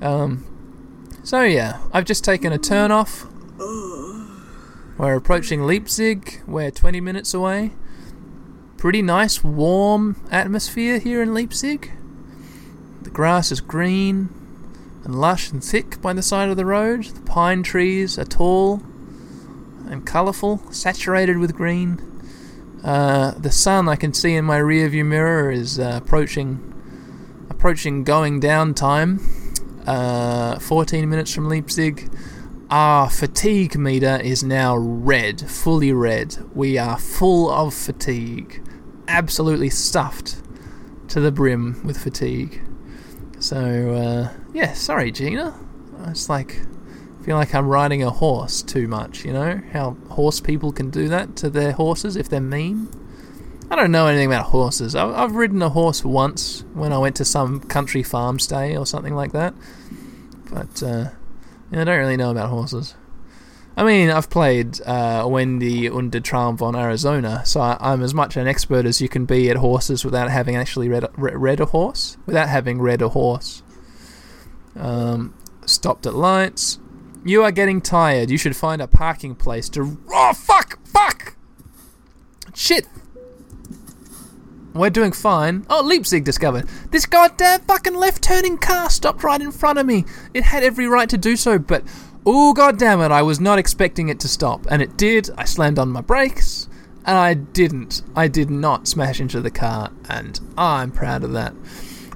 [0.00, 0.46] Um,
[1.24, 3.26] so yeah, I've just taken a turn off.
[4.98, 6.42] We're approaching Leipzig.
[6.46, 7.72] We're 20 minutes away.
[8.76, 11.92] Pretty nice, warm atmosphere here in Leipzig.
[13.02, 14.28] The grass is green
[15.04, 17.04] and lush and thick by the side of the road.
[17.04, 18.82] The pine trees are tall
[19.88, 22.17] and colourful, saturated with green.
[22.88, 26.72] Uh, the sun I can see in my rearview mirror is uh, approaching
[27.50, 29.20] approaching going down time.
[29.86, 32.10] Uh, 14 minutes from Leipzig.
[32.70, 36.38] Our fatigue meter is now red, fully red.
[36.54, 38.66] We are full of fatigue,
[39.06, 40.42] absolutely stuffed
[41.08, 42.62] to the brim with fatigue.
[43.38, 45.54] So, uh, yeah, sorry, Gina.
[46.06, 46.62] It's like,
[47.28, 49.60] feel like I'm riding a horse too much, you know?
[49.74, 52.88] How horse people can do that to their horses if they're mean.
[53.70, 54.94] I don't know anything about horses.
[54.94, 59.14] I've ridden a horse once when I went to some country farm stay or something
[59.14, 59.52] like that.
[60.50, 61.10] But, uh,
[61.70, 62.94] yeah, I don't really know about horses.
[63.76, 68.38] I mean, I've played uh, Wendy und Traum von Arizona, so I, am as much
[68.38, 72.16] an expert as you can be at horses without having actually read, read a horse.
[72.24, 73.62] Without having read a horse.
[74.74, 75.34] Um,
[75.66, 76.80] stopped at lights.
[77.24, 78.30] You are getting tired.
[78.30, 79.98] You should find a parking place to.
[80.10, 80.78] Oh, fuck!
[80.86, 81.36] Fuck!
[82.54, 82.86] Shit!
[84.74, 85.66] We're doing fine.
[85.68, 86.68] Oh, Leipzig discovered.
[86.90, 90.04] This goddamn fucking left turning car stopped right in front of me.
[90.34, 91.82] It had every right to do so, but
[92.24, 94.66] oh goddamn it, I was not expecting it to stop.
[94.70, 95.30] And it did.
[95.36, 96.68] I slammed on my brakes,
[97.04, 98.02] and I didn't.
[98.14, 101.54] I did not smash into the car, and I'm proud of that.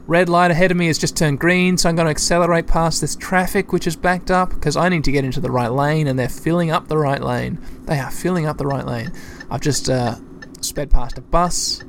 [0.06, 3.00] Red light ahead of me has just turned green, so I'm going to accelerate past
[3.00, 6.08] this traffic which is backed up because I need to get into the right lane,
[6.08, 7.58] and they're filling up the right lane.
[7.84, 9.12] They are filling up the right lane.
[9.48, 10.16] I've just uh,
[10.60, 11.84] sped past a bus.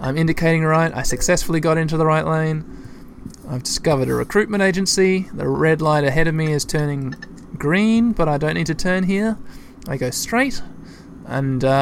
[0.00, 0.94] I'm indicating right.
[0.94, 2.64] I successfully got into the right lane.
[3.50, 5.28] I've discovered a recruitment agency.
[5.34, 7.16] The red light ahead of me is turning
[7.56, 9.36] green, but I don't need to turn here.
[9.88, 10.62] I go straight.
[11.26, 11.74] And, uh.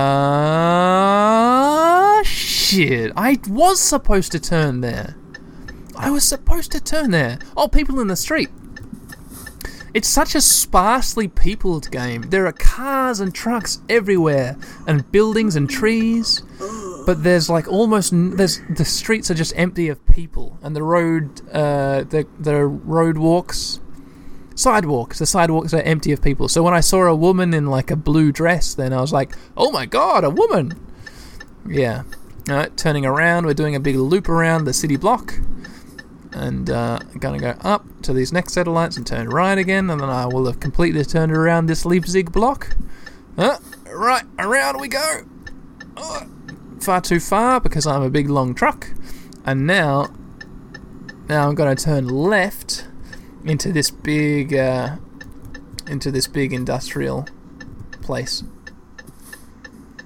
[2.25, 3.13] Shit.
[3.15, 5.17] I was supposed to turn there.
[5.99, 7.39] I was supposed to turn there.
[7.57, 8.51] Oh, people in the street.
[9.95, 12.23] It's such a sparsely peopled game.
[12.29, 16.43] There are cars and trucks everywhere, and buildings and trees.
[17.07, 20.83] But there's like almost n- there's the streets are just empty of people, and the
[20.83, 23.81] road, uh, the the road walks,
[24.55, 25.19] sidewalks.
[25.19, 26.49] The sidewalks are empty of people.
[26.49, 29.35] So when I saw a woman in like a blue dress, then I was like,
[29.57, 30.79] oh my god, a woman!
[31.67, 32.03] Yeah.
[32.49, 35.35] Right, turning around, we're doing a big loop around the city block
[36.37, 40.01] and uh, I'm gonna go up to these next satellites and turn right again, and
[40.01, 42.77] then I will have completely turned around this Leipzig block.
[43.39, 43.57] Uh,
[43.91, 45.23] right, around we go.
[45.97, 46.27] Uh,
[46.81, 48.89] far too far because I'm a big long truck,
[49.45, 50.15] and now,
[51.29, 52.87] now I'm gonna turn left
[53.45, 54.97] into this big, uh,
[55.87, 57.27] into this big industrial
[58.03, 58.45] place,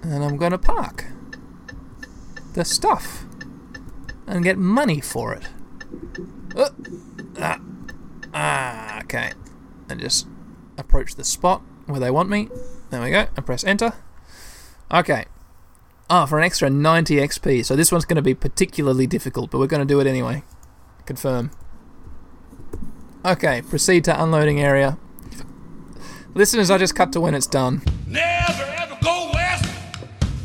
[0.02, 1.06] and I'm gonna park
[2.54, 3.24] the stuff
[4.26, 5.48] and get money for it.
[6.56, 6.70] Uh,
[7.38, 7.60] ah,
[8.34, 9.32] ah, okay.
[9.88, 10.26] And just
[10.78, 12.48] approach the spot where they want me.
[12.90, 13.26] There we go.
[13.36, 13.92] And press enter.
[14.92, 15.26] Okay.
[16.08, 17.64] Ah, for an extra 90 XP.
[17.64, 20.42] So this one's going to be particularly difficult, but we're going to do it anyway.
[21.06, 21.50] Confirm.
[23.24, 24.98] Okay, proceed to unloading area.
[26.34, 27.82] Listeners, I just cut to when it's done.
[28.06, 29.66] Never ever go west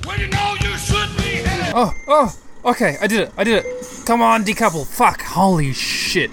[0.04, 1.74] when you know you should be headed.
[1.74, 2.36] Oh, oh,
[2.72, 3.85] okay, I did it, I did it.
[4.06, 4.86] Come on, decouple.
[4.86, 6.30] Fuck, holy shit.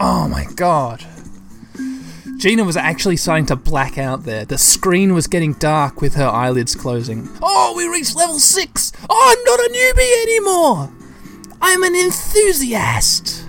[0.00, 1.04] Oh my god.
[2.36, 4.44] Gina was actually starting to black out there.
[4.44, 7.28] The screen was getting dark with her eyelids closing.
[7.42, 8.92] Oh, we reached level 6!
[9.10, 10.92] Oh, I'm not a newbie anymore!
[11.60, 13.44] I'm an enthusiast!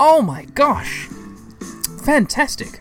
[0.00, 1.10] Oh my gosh.
[2.02, 2.80] Fantastic.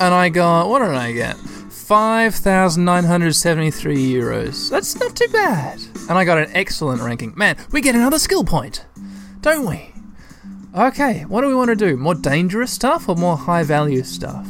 [0.00, 1.36] And I got, what did I get?
[1.36, 4.70] 5,973 euros.
[4.70, 5.78] That's not too bad.
[6.08, 7.34] And I got an excellent ranking.
[7.36, 8.86] Man, we get another skill point,
[9.42, 9.92] don't we?
[10.74, 11.96] Okay, what do we want to do?
[11.96, 14.46] More dangerous stuff or more high value stuff?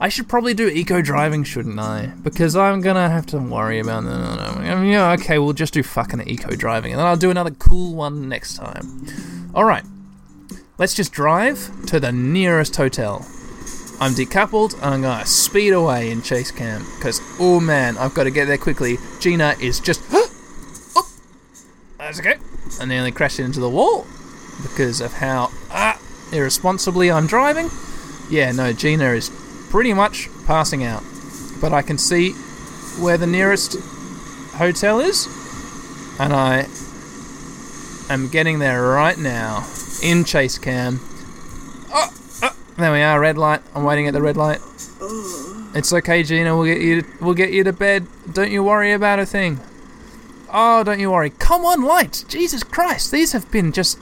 [0.00, 2.12] I should probably do eco driving, shouldn't I?
[2.22, 4.40] Because I'm gonna have to worry about that.
[4.40, 7.50] I mean, yeah, okay, we'll just do fucking eco driving, and then I'll do another
[7.50, 9.06] cool one next time.
[9.54, 9.84] Alright,
[10.78, 13.26] let's just drive to the nearest hotel.
[13.98, 18.24] I'm decoupled and I'm gonna speed away in chase cam because oh man, I've got
[18.24, 18.98] to get there quickly.
[19.20, 20.02] Gina is just
[22.06, 22.36] that's okay.
[22.80, 24.06] I nearly crashed into the wall
[24.62, 26.00] because of how ah,
[26.32, 27.68] irresponsibly I'm driving.
[28.30, 29.30] Yeah, no, Gina is
[29.70, 31.02] pretty much passing out,
[31.60, 32.32] but I can see
[33.02, 33.76] where the nearest
[34.54, 35.26] hotel is,
[36.20, 36.66] and I
[38.08, 39.68] am getting there right now
[40.00, 41.00] in chase cam.
[41.92, 42.08] Oh,
[42.42, 43.62] oh, there we are, red light.
[43.74, 44.60] I'm waiting at the red light.
[45.74, 46.56] It's okay, Gina.
[46.56, 47.02] We'll get you.
[47.02, 48.06] To, we'll get you to bed.
[48.32, 49.60] Don't you worry about a thing.
[50.52, 51.30] Oh, don't you worry.
[51.30, 52.22] Come on, lights.
[52.22, 53.98] Jesus Christ, these have been just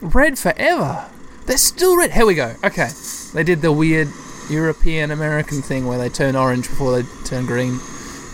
[0.00, 1.08] red forever.
[1.46, 2.12] They're still red.
[2.12, 2.54] Here we go.
[2.64, 2.90] Okay,
[3.34, 4.08] they did the weird
[4.48, 7.80] European American thing where they turn orange before they turn green.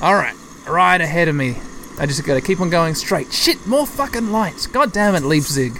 [0.00, 0.34] All right,
[0.66, 1.56] right ahead of me.
[1.98, 3.32] I just gotta keep on going straight.
[3.32, 4.66] Shit, more fucking lights.
[4.66, 5.78] God damn it, Leipzig.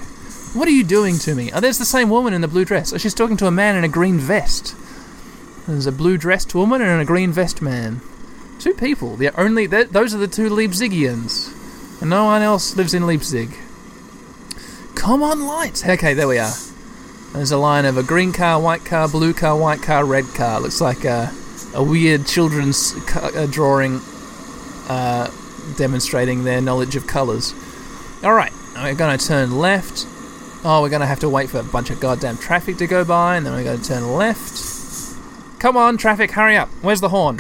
[0.55, 1.53] What are you doing to me?
[1.53, 2.93] Oh, there's the same woman in the blue dress.
[2.93, 4.75] Oh, she's talking to a man in a green vest.
[5.67, 8.01] There's a blue dressed woman and a green vest man.
[8.59, 9.17] Two people.
[9.17, 13.57] They're only those are the two Leipzigians, and no one else lives in Leipzig.
[14.95, 15.87] Come on, lights.
[15.87, 16.53] Okay, there we are.
[17.33, 20.61] There's a line of a green car, white car, blue car, white car, red car.
[20.61, 21.31] Looks like a,
[21.75, 24.01] a weird children's uh, drawing
[24.89, 25.31] uh,
[25.77, 27.55] demonstrating their knowledge of colours.
[28.25, 30.07] Alright, we're going to turn left.
[30.65, 33.05] Oh, we're going to have to wait for a bunch of goddamn traffic to go
[33.05, 34.59] by, and then we're going to turn left.
[35.61, 36.69] Come on, traffic, hurry up.
[36.83, 37.39] Where's the horn?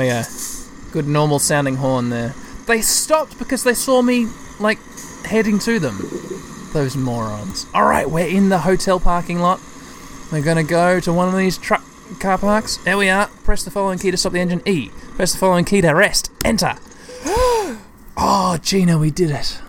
[0.00, 0.92] There we go.
[0.92, 2.34] Good normal sounding horn there.
[2.66, 4.28] They stopped because they saw me,
[4.58, 4.78] like,
[5.26, 5.98] heading to them.
[6.72, 7.66] Those morons.
[7.74, 9.60] Alright, we're in the hotel parking lot.
[10.32, 11.82] We're gonna go to one of these truck
[12.18, 12.78] car parks.
[12.78, 13.26] There we are.
[13.44, 14.62] Press the following key to stop the engine.
[14.66, 14.88] E.
[15.16, 16.30] Press the following key to rest.
[16.44, 16.76] Enter.
[17.26, 19.60] oh, Gina, we did it.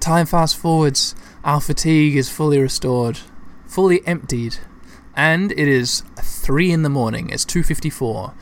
[0.00, 1.14] Time fast forwards.
[1.44, 3.20] Our fatigue is fully restored,
[3.66, 4.56] fully emptied,
[5.14, 7.30] and it is three in the morning.
[7.30, 8.34] It's two fifty-four.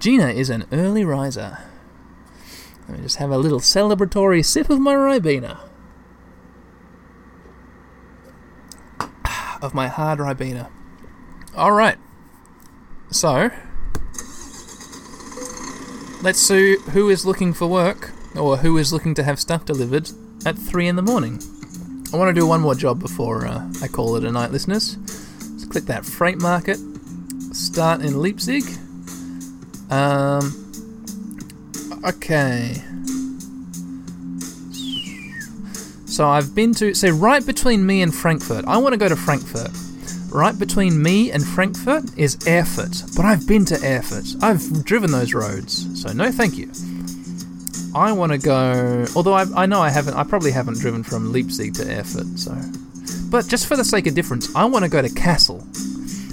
[0.00, 1.58] Gina is an early riser.
[2.88, 5.60] Let me just have a little celebratory sip of my Ribena.
[9.60, 10.70] Of my hard Ribena.
[11.54, 11.98] Alright.
[13.10, 13.50] So,
[16.22, 20.08] let's see who is looking for work, or who is looking to have stuff delivered
[20.46, 21.42] at 3 in the morning.
[22.14, 24.96] I want to do one more job before uh, I call it a night, listeners.
[24.96, 26.78] Let's click that freight market.
[27.52, 28.64] Start in Leipzig.
[29.90, 30.72] Um,
[32.04, 32.82] okay.
[36.06, 38.64] So I've been to, say, right between me and Frankfurt.
[38.66, 39.70] I want to go to Frankfurt.
[40.32, 44.26] Right between me and Frankfurt is Erfurt, but I've been to Erfurt.
[44.40, 46.70] I've driven those roads, so no thank you.
[47.96, 49.06] I want to go.
[49.16, 52.38] Although I, I know I haven't, I probably haven't driven from Leipzig to Erfurt.
[52.38, 52.56] So,
[53.28, 55.66] but just for the sake of difference, I want to go to Kassel.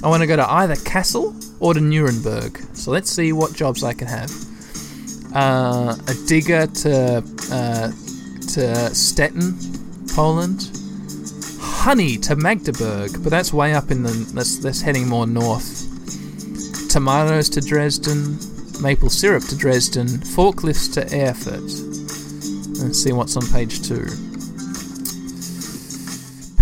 [0.04, 2.60] I want to go to either Kassel or to Nuremberg.
[2.74, 4.32] So let's see what jobs I can have.
[5.34, 7.18] Uh, a digger to
[7.52, 7.88] uh,
[8.54, 9.58] to Stettin,
[10.16, 10.72] Poland.
[11.60, 14.12] Honey to Magdeburg, but that's way up in the.
[14.34, 15.86] That's that's heading more north.
[16.90, 18.38] Tomatoes to Dresden
[18.82, 21.62] maple syrup to Dresden, forklifts to Erfurt.
[22.82, 24.06] Let's see what's on page two.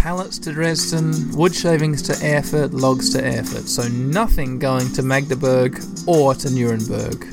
[0.05, 3.67] Pallets to Dresden, wood shavings to Erfurt, logs to Erfurt.
[3.67, 7.25] So nothing going to Magdeburg or to Nuremberg,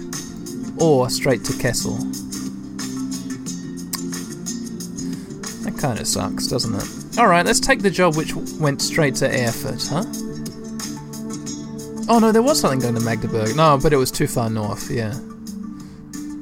[0.80, 1.98] or straight to Kassel.
[5.64, 7.18] That kind of sucks, doesn't it?
[7.18, 10.04] Alright, let's take the job which went straight to Erfurt, huh?
[12.08, 13.54] Oh no, there was something going to Magdeburg.
[13.54, 14.90] No, but it was too far north.
[14.90, 15.12] Yeah.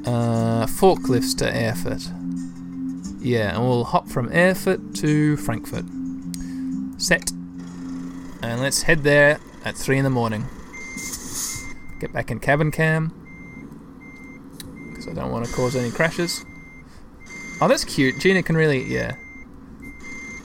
[0.05, 2.07] Uh, forklifts to Erfurt.
[3.19, 5.83] Yeah, and we'll hop from Erfurt to Frankfurt.
[7.01, 7.31] Set.
[8.43, 10.45] And let's head there at three in the morning.
[11.99, 13.11] Get back in cabin cam
[14.89, 16.45] because I don't want to cause any crashes.
[17.59, 18.19] Oh, that's cute.
[18.19, 19.15] Gina can really, yeah.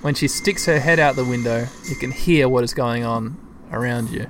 [0.00, 3.36] When she sticks her head out the window, you can hear what is going on
[3.70, 4.26] around you.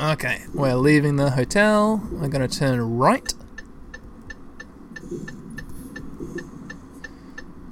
[0.00, 2.00] Okay, we're leaving the hotel.
[2.12, 3.34] We're going to turn right.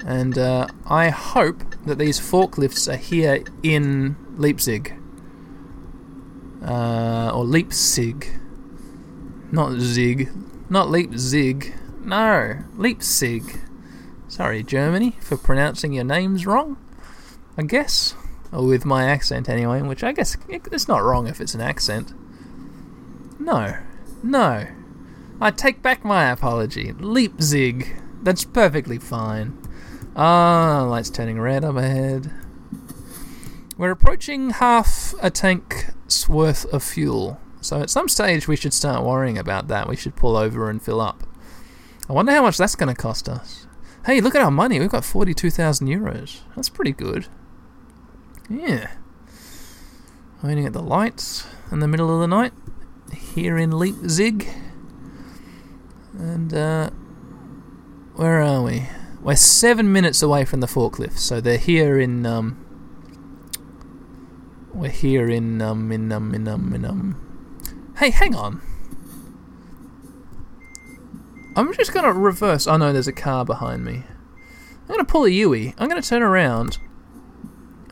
[0.05, 4.95] And uh, I hope that these forklifts are here in Leipzig.
[6.65, 8.29] Uh, or Leipzig.
[9.51, 10.31] Not Zig.
[10.71, 11.75] Not Leipzig.
[12.05, 13.61] No, Leipzig.
[14.29, 16.79] Sorry, Germany, for pronouncing your names wrong.
[17.57, 18.15] I guess.
[18.53, 22.13] Or with my accent anyway, which I guess it's not wrong if it's an accent.
[23.39, 23.77] No.
[24.23, 24.67] No.
[25.41, 26.93] I take back my apology.
[26.93, 28.01] Leipzig.
[28.23, 29.59] That's perfectly fine.
[30.15, 32.31] Ah, lights turning red up ahead.
[33.79, 37.41] We're approaching half a tank's worth of fuel.
[37.63, 39.89] So at some stage we should start worrying about that.
[39.89, 41.23] We should pull over and fill up.
[42.09, 43.67] I wonder how much that's going to cost us.
[44.05, 44.79] Hey, look at our money.
[44.79, 46.41] We've got 42,000 euros.
[46.55, 47.29] That's pretty good.
[48.51, 48.91] Yeah.
[50.43, 52.53] Waiting at the lights in the middle of the night
[53.35, 54.49] here in Leipzig.
[56.19, 56.91] And, uh,
[58.17, 58.89] where are we?
[59.23, 62.65] We're seven minutes away from the forklift, so they're here in, um,
[64.75, 67.93] we're here in, um, in, um, in, um, in, um.
[67.99, 68.61] Hey, hang on.
[71.55, 72.67] I'm just gonna reverse.
[72.67, 74.03] Oh no, there's a car behind me.
[74.83, 75.75] I'm gonna pull a Yui.
[75.79, 76.79] I'm gonna turn around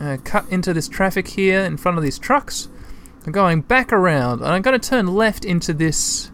[0.01, 2.69] uh, cut into this traffic here in front of these trucks.
[3.27, 6.31] I'm going back around, and I'm to turn left into this.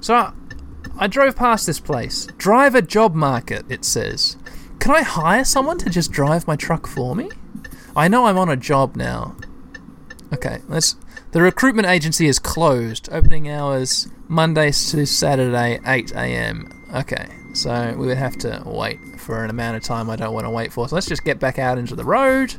[0.00, 0.32] So I,
[0.98, 2.26] I drove past this place.
[2.38, 4.36] Driver job market, it says.
[4.78, 7.30] Can I hire someone to just drive my truck for me?
[7.94, 9.36] I know I'm on a job now.
[10.32, 10.96] Okay, let's.
[11.32, 13.08] The recruitment agency is closed.
[13.12, 16.86] Opening hours Mondays to Saturday, 8 a.m.
[16.94, 20.46] Okay, so we would have to wait for an amount of time I don't want
[20.46, 20.88] to wait for.
[20.88, 22.54] So let's just get back out into the road.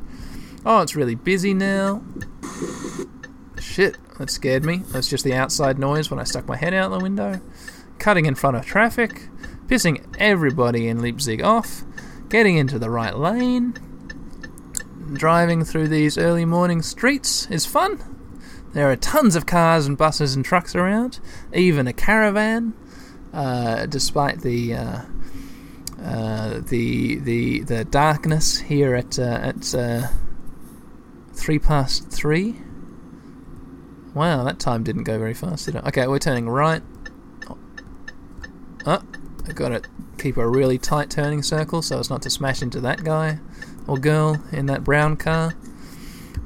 [0.65, 2.03] Oh, it's really busy now.
[3.59, 4.77] Shit, that scared me.
[4.87, 7.41] That's just the outside noise when I stuck my head out the window.
[8.07, 9.27] Cutting in front of traffic,
[9.65, 11.83] pissing everybody in Leipzig off,
[12.29, 13.73] getting into the right lane.
[15.11, 17.99] Driving through these early morning streets is fun.
[18.71, 21.19] There are tons of cars and buses and trucks around,
[21.53, 22.75] even a caravan.
[23.33, 25.01] Uh, despite the uh,
[26.01, 30.07] uh, the the the darkness here at uh, at uh,
[31.33, 32.55] three past three.
[34.13, 35.85] Wow, that time didn't go very fast, did it?
[35.87, 36.81] Okay, we're turning right.
[38.87, 39.03] Oh,
[39.45, 39.81] I've gotta
[40.17, 43.39] keep a really tight turning circle so as not to smash into that guy
[43.85, 45.55] or girl in that brown car.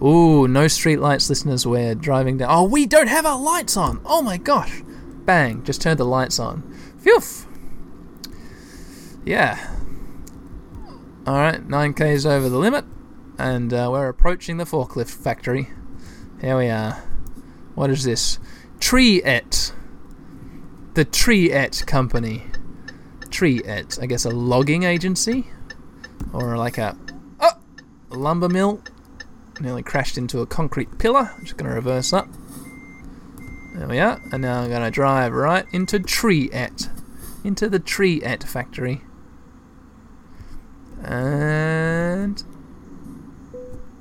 [0.02, 1.68] Ooh, no street lights, listeners.
[1.68, 2.50] We're driving down.
[2.50, 4.02] Oh, we don't have our lights on.
[4.06, 4.82] Oh my gosh.
[5.24, 6.64] Bang, just turned the lights on.
[6.98, 7.22] Phew.
[9.24, 9.76] Yeah.
[11.28, 12.86] Alright, 9k's over the limit,
[13.38, 15.70] and uh, we're approaching the forklift factory.
[16.42, 17.04] Here we are.
[17.76, 18.40] What is this?
[18.80, 19.74] Tree-et.
[20.94, 22.44] The Tree-et Company.
[23.30, 23.98] Tree-et.
[24.02, 25.48] I guess a logging agency?
[26.34, 26.98] Or like a.
[27.40, 27.52] Oh!
[28.12, 28.84] A lumber mill.
[29.62, 31.32] Nearly crashed into a concrete pillar.
[31.38, 32.28] I'm just going to reverse up.
[33.76, 34.20] There we are.
[34.34, 36.90] And now I'm going to drive right into Tree-et.
[37.46, 39.02] Into the Tree-et factory.
[41.04, 42.44] And.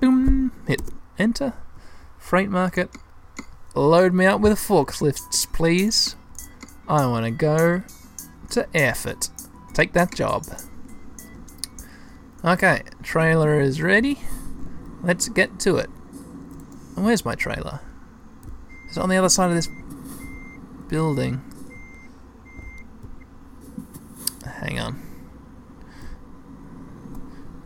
[0.01, 0.51] Boom!
[0.67, 0.83] Hit
[1.19, 1.55] enter.
[2.19, 2.91] Freight market.
[3.77, 6.17] Load me up with forklifts, please.
[6.91, 7.85] I want to go
[8.51, 9.31] to Erfurt.
[9.73, 10.45] Take that job.
[12.45, 14.19] Okay, trailer is ready.
[15.01, 15.89] Let's get to it.
[16.97, 17.79] Where's my trailer?
[18.89, 19.69] It's on the other side of this
[20.89, 21.41] building.
[24.45, 24.95] Hang on.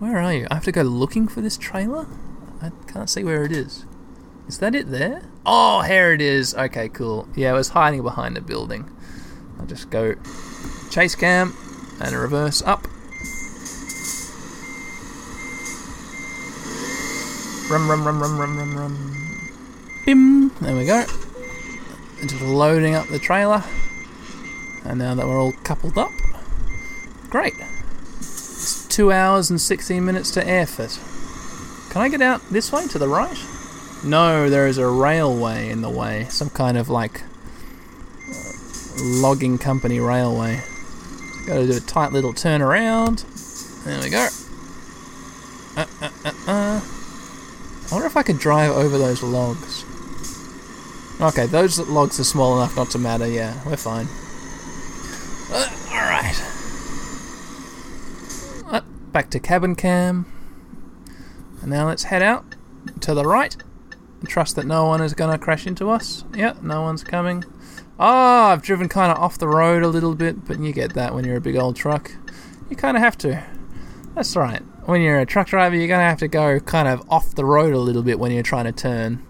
[0.00, 0.46] Where are you?
[0.50, 2.06] I have to go looking for this trailer?
[2.60, 3.86] I can't see where it is.
[4.46, 5.22] Is that it there?
[5.46, 6.54] Oh, here it is.
[6.54, 7.26] Okay, cool.
[7.34, 8.90] Yeah, it was hiding behind a building.
[9.58, 10.14] I'll just go
[10.90, 11.54] chase cam
[12.00, 12.86] and reverse up.
[17.70, 19.50] Rum, rum, rum, rum, rum, rum, rum.
[20.04, 20.50] Bim!
[20.60, 21.04] There we go.
[22.20, 23.64] And just loading up the trailer.
[24.84, 26.10] And now that we're all coupled up,
[27.30, 27.54] great.
[28.18, 31.00] It's two hours and 16 minutes to Erfurt.
[31.90, 33.38] Can I get out this way to the right?
[34.04, 36.26] No, there is a railway in the way.
[36.28, 37.22] Some kind of like
[38.98, 40.62] logging company railway.
[41.46, 43.24] Got to do a tight little turn around.
[43.84, 44.28] There we go.
[45.76, 46.80] Uh, uh, uh, uh.
[46.80, 49.84] I wonder if I could drive over those logs.
[51.20, 53.26] Okay, those logs are small enough not to matter.
[53.26, 54.08] Yeah, we're fine.
[55.52, 56.42] Uh, all right.
[58.66, 58.80] Uh,
[59.12, 60.26] back to cabin cam.
[61.60, 62.56] And now let's head out
[63.00, 63.56] to the right
[64.26, 66.24] trust that no one is going to crash into us.
[66.34, 67.44] Yeah, no one's coming.
[67.98, 70.94] Ah, oh, I've driven kind of off the road a little bit, but you get
[70.94, 72.10] that when you're a big old truck.
[72.68, 73.44] You kind of have to.
[74.14, 74.62] That's right.
[74.86, 77.44] When you're a truck driver, you're going to have to go kind of off the
[77.44, 79.24] road a little bit when you're trying to turn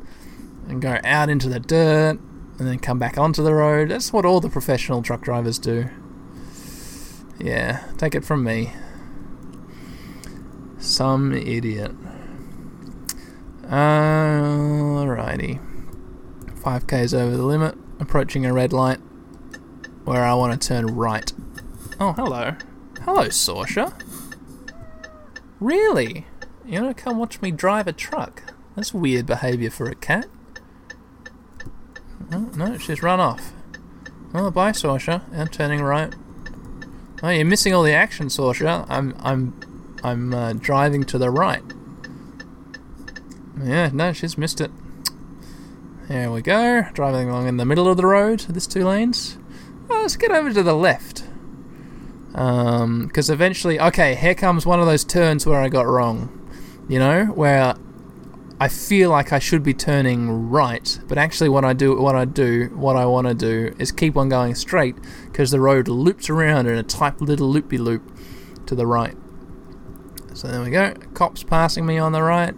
[0.68, 2.18] and go out into the dirt
[2.58, 3.90] and then come back onto the road.
[3.90, 5.88] That's what all the professional truck drivers do.
[7.38, 8.72] Yeah, take it from me.
[10.78, 11.92] Some idiot.
[13.62, 15.60] Alrighty.
[16.62, 18.98] 5k's over the limit, approaching a red light
[20.04, 21.32] where I want to turn right.
[21.98, 22.54] Oh, hello.
[23.02, 23.92] Hello, Sorsha.
[25.58, 26.26] Really?
[26.66, 28.52] You want to come watch me drive a truck?
[28.76, 30.26] That's weird behaviour for a cat.
[32.30, 33.52] Oh, no, she's run off.
[34.34, 35.22] Oh, bye, Sorsha.
[35.34, 36.14] I'm turning right.
[37.22, 38.84] Oh, you're missing all the action, Sorsha.
[38.90, 41.62] I'm, I'm, I'm uh, driving to the right.
[43.62, 44.70] Yeah, no, she's missed it.
[46.08, 46.82] There we go.
[46.92, 49.38] Driving along in the middle of the road, this two lanes.
[49.88, 51.24] Oh, let's get over to the left.
[52.32, 56.40] Because um, eventually, okay, here comes one of those turns where I got wrong.
[56.90, 57.74] You know, where
[58.60, 62.26] I feel like I should be turning right, but actually, what I do, what I
[62.26, 66.28] do, what I want to do is keep on going straight because the road loops
[66.28, 68.02] around in a tight little loopy loop
[68.66, 69.16] to the right.
[70.34, 70.92] So there we go.
[71.14, 72.54] Cops passing me on the right.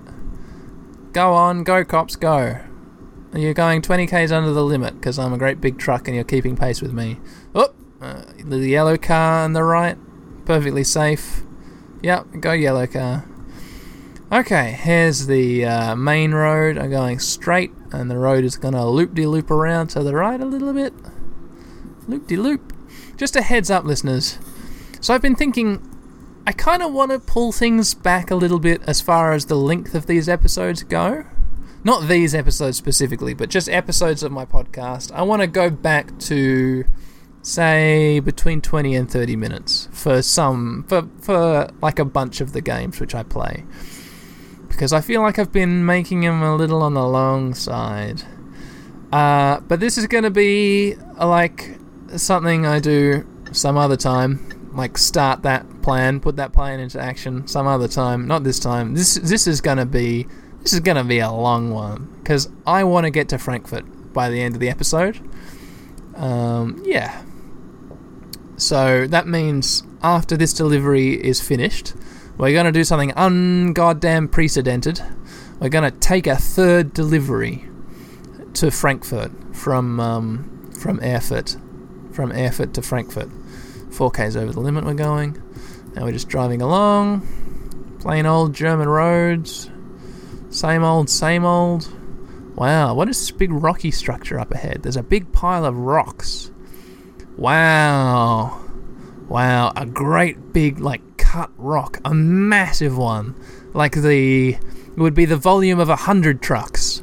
[1.12, 2.61] Go on, go cops, go.
[3.35, 6.24] You're going 20 k's under the limit because I'm a great big truck and you're
[6.24, 7.18] keeping pace with me.
[7.55, 9.99] Oh, uh, the yellow car on the right,
[10.45, 11.43] perfectly safe.
[12.03, 13.27] Yep, go yellow car.
[14.33, 16.79] Okay, here's the uh, main road.
[16.79, 20.14] I'm going straight, and the road is going to loop de loop around to the
[20.14, 20.93] right a little bit.
[22.09, 22.72] Loop de loop.
[23.16, 24.39] Just a heads up, listeners.
[25.01, 25.81] So I've been thinking,
[26.45, 29.57] I kind of want to pull things back a little bit as far as the
[29.57, 31.24] length of these episodes go.
[31.87, 35.12] Not these episodes specifically, but just episodes of my podcast.
[35.12, 36.84] I want to go back to
[37.43, 42.61] say between 20 and 30 minutes for some for for like a bunch of the
[42.61, 43.64] games which I play
[44.68, 48.20] because I feel like I've been making them a little on the long side.
[49.12, 51.78] Uh, but this is going to be like
[52.16, 57.47] something I do some other time, like start that plan, put that plan into action
[57.47, 58.26] some other time.
[58.26, 58.95] Not this time.
[58.95, 60.26] This this is going to be
[60.67, 64.12] this is going to be a long one because I want to get to Frankfurt
[64.12, 65.21] by the end of the episode.
[66.17, 67.23] Um, yeah.
[68.57, 71.95] So that means after this delivery is finished,
[72.37, 75.01] we're going to do something ungoddamn precedented.
[75.61, 77.64] we're going to take a third delivery
[78.55, 81.57] to Frankfurt from um, from Erfurt,
[82.11, 83.29] from Erfurt to Frankfurt.
[83.91, 84.85] 4K's over the limit.
[84.85, 85.41] We're going.
[85.95, 87.23] Now we're just driving along,
[88.01, 89.71] plain old German roads,
[90.57, 91.87] same old, same old.
[92.57, 94.83] Wow, what is this big rocky structure up ahead?
[94.83, 96.51] There's a big pile of rocks.
[97.37, 98.65] Wow.
[99.29, 102.01] Wow, a great big, like, cut rock.
[102.07, 103.35] A massive one.
[103.75, 104.55] Like the.
[104.55, 107.03] It would be the volume of a hundred trucks.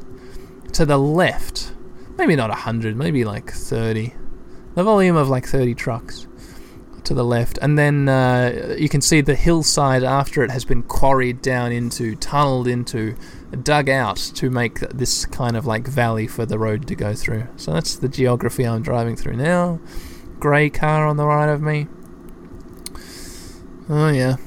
[0.71, 1.75] To the left.
[2.17, 4.15] Maybe not a hundred, maybe like 30.
[4.73, 6.25] The volume of like 30 trucks
[7.05, 10.83] to the left, and then uh, you can see the hillside after it has been
[10.83, 13.15] quarried down into, tunneled into,
[13.61, 17.47] dug out to make this kind of like valley for the road to go through.
[17.55, 19.79] So that's the geography I'm driving through now.
[20.39, 21.87] Grey car on the right of me.
[23.89, 24.37] Oh yeah.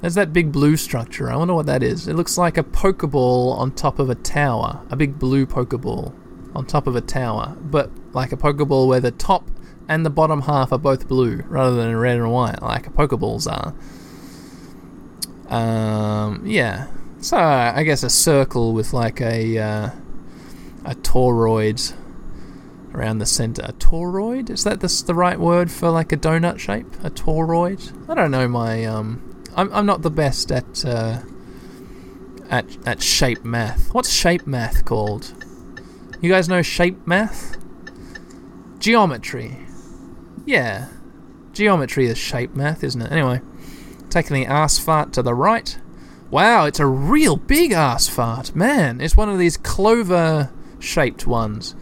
[0.00, 1.30] There's that big blue structure.
[1.30, 2.08] I wonder what that is.
[2.08, 4.80] It looks like a Pokeball on top of a tower.
[4.90, 6.14] A big blue Pokeball
[6.54, 7.56] on top of a tower.
[7.60, 9.50] But like a Pokeball where the top
[9.90, 13.74] and the bottom half are both blue rather than red and white like Pokeballs are.
[15.52, 16.86] Um, yeah.
[17.20, 19.90] So I guess a circle with like a uh,
[20.84, 21.92] a toroid
[22.94, 23.62] around the center.
[23.62, 24.48] A toroid?
[24.48, 26.86] Is that the, the right word for like a donut shape?
[27.02, 28.08] A toroid?
[28.08, 31.18] I don't know my um I'm I'm not the best at uh,
[32.48, 33.92] at at shape math.
[33.92, 35.34] What's shape math called?
[36.20, 37.56] You guys know shape math?
[38.78, 39.66] Geometry.
[40.50, 40.88] Yeah.
[41.52, 43.12] Geometry is shape math, isn't it?
[43.12, 43.40] Anyway,
[44.08, 45.78] taking the ass fart to the right.
[46.28, 48.52] Wow, it's a real big ass fart.
[48.52, 51.76] Man, it's one of these clover shaped ones.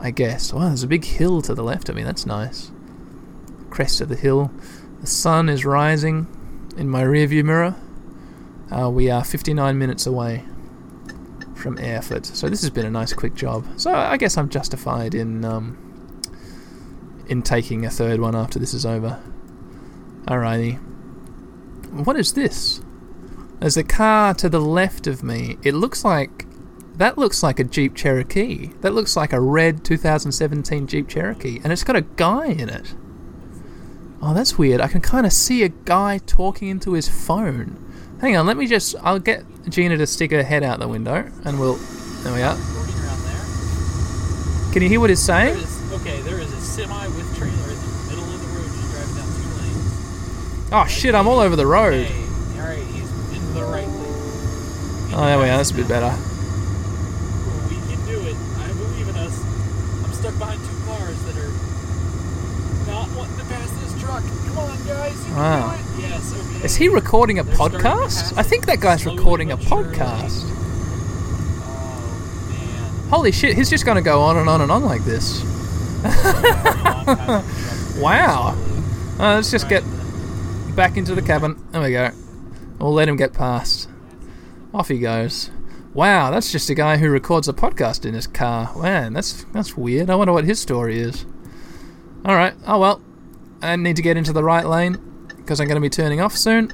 [0.00, 0.50] I guess.
[0.50, 2.02] Wow, there's a big hill to the left of me.
[2.02, 2.72] That's nice.
[3.68, 4.50] Crest of the hill.
[5.02, 6.26] The sun is rising
[6.78, 7.76] in my rearview mirror.
[8.70, 10.46] Uh, we are 59 minutes away
[11.54, 12.24] from Erfurt.
[12.24, 13.66] So this has been a nice quick job.
[13.76, 15.89] So I guess I'm justified in um,
[17.30, 19.22] in taking a third one after this is over.
[20.26, 20.78] Alrighty.
[22.04, 22.82] What is this?
[23.60, 25.56] There's a car to the left of me.
[25.62, 26.46] It looks like.
[26.96, 28.72] That looks like a Jeep Cherokee.
[28.80, 31.60] That looks like a red 2017 Jeep Cherokee.
[31.62, 32.94] And it's got a guy in it.
[34.20, 34.82] Oh, that's weird.
[34.82, 37.86] I can kind of see a guy talking into his phone.
[38.20, 38.96] Hang on, let me just.
[39.02, 41.76] I'll get Gina to stick her head out the window and we'll.
[42.22, 42.56] There we are.
[42.56, 44.72] Recording around there.
[44.72, 45.56] Can you hear what he's saying?
[45.56, 48.90] is, okay, there is a semi with trailer in the middle of the road just
[48.94, 49.90] driving down two lanes.
[50.72, 52.06] Oh shit, I'm all over the road.
[52.06, 52.24] Hey,
[52.60, 55.12] alright, he's in the right lane.
[55.12, 55.56] Oh, there we are.
[55.58, 56.14] That's a bit better.
[57.68, 58.36] We can do it.
[58.62, 59.34] I believe in us.
[60.04, 61.50] I'm stuck behind two cars that are
[62.86, 64.22] not wanting to pass this truck.
[64.46, 65.18] Come on, guys.
[65.28, 65.74] You Wow.
[65.74, 65.80] do it.
[66.08, 66.64] Yes, okay.
[66.64, 68.34] Is he recording a They're podcast?
[68.38, 69.96] I think that guy's recording a but surely.
[69.96, 70.44] podcast.
[70.46, 70.56] Oh.
[73.10, 75.42] Holy shit, he's just going to go on and on and on like this.
[78.00, 78.56] Wow.
[79.18, 79.84] Uh, let's just get
[80.74, 81.62] back into the cabin.
[81.70, 82.10] There we go.
[82.78, 83.90] We'll let him get past.
[84.72, 85.50] Off he goes.
[85.92, 88.74] Wow, that's just a guy who records a podcast in his car.
[88.80, 90.08] Man, that's that's weird.
[90.08, 91.26] I wonder what his story is.
[92.24, 92.54] All right.
[92.66, 93.02] Oh well.
[93.60, 96.34] I need to get into the right lane because I'm going to be turning off
[96.34, 96.72] soon.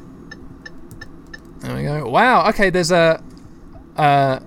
[1.59, 2.09] There we go.
[2.09, 2.49] Wow.
[2.51, 2.71] Okay.
[2.71, 3.21] There's a.
[3.97, 4.39] Uh,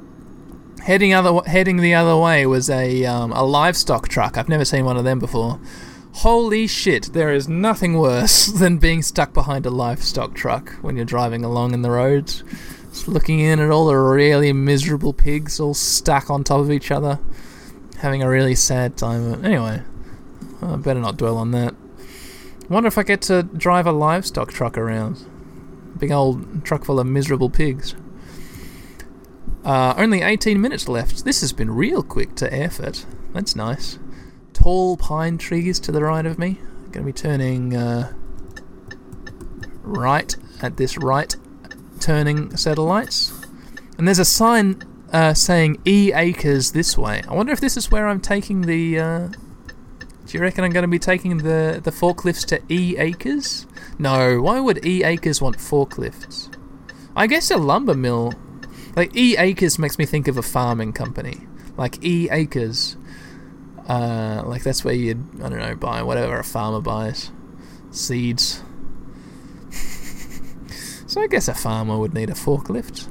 [0.80, 4.38] heading other heading the other way was a um, a livestock truck.
[4.38, 5.60] I've never seen one of them before.
[6.14, 7.14] Holy shit!
[7.14, 11.74] There is nothing worse than being stuck behind a livestock truck when you're driving along
[11.74, 12.44] in the roads.
[12.90, 16.92] Just looking in at all the really miserable pigs all stuck on top of each
[16.92, 17.20] other,
[18.00, 19.46] having a really sad time.
[19.46, 19.84] Anyway,
[20.62, 21.76] I better not dwell on that.
[22.68, 25.26] Wonder if I get to drive a livestock truck around.
[25.98, 27.96] Big old truck full of miserable pigs.
[29.64, 31.26] Uh, only 18 minutes left.
[31.26, 33.06] This has been real quick to Erfurt.
[33.34, 34.00] That's nice.
[34.54, 36.60] Tall pine trees to the right of me.
[36.92, 38.14] Going to be turning uh,
[39.82, 41.36] right at this right
[42.00, 43.34] turning set of lights.
[43.98, 44.82] And there's a sign
[45.12, 47.22] uh, saying E acres this way.
[47.28, 49.00] I wonder if this is where I'm taking the.
[49.00, 53.66] Uh, do you reckon I'm going to be taking the, the forklifts to E acres?
[53.98, 56.56] No, why would E acres want forklifts?
[57.16, 58.34] I guess a lumber mill
[58.96, 61.42] like E Acres makes me think of a farming company.
[61.78, 62.98] Like E Acres.
[63.88, 67.32] Uh, like that's where you'd I don't know buy whatever a farmer buys,
[67.92, 68.62] seeds.
[71.08, 73.08] so I guess a farmer would need a forklift.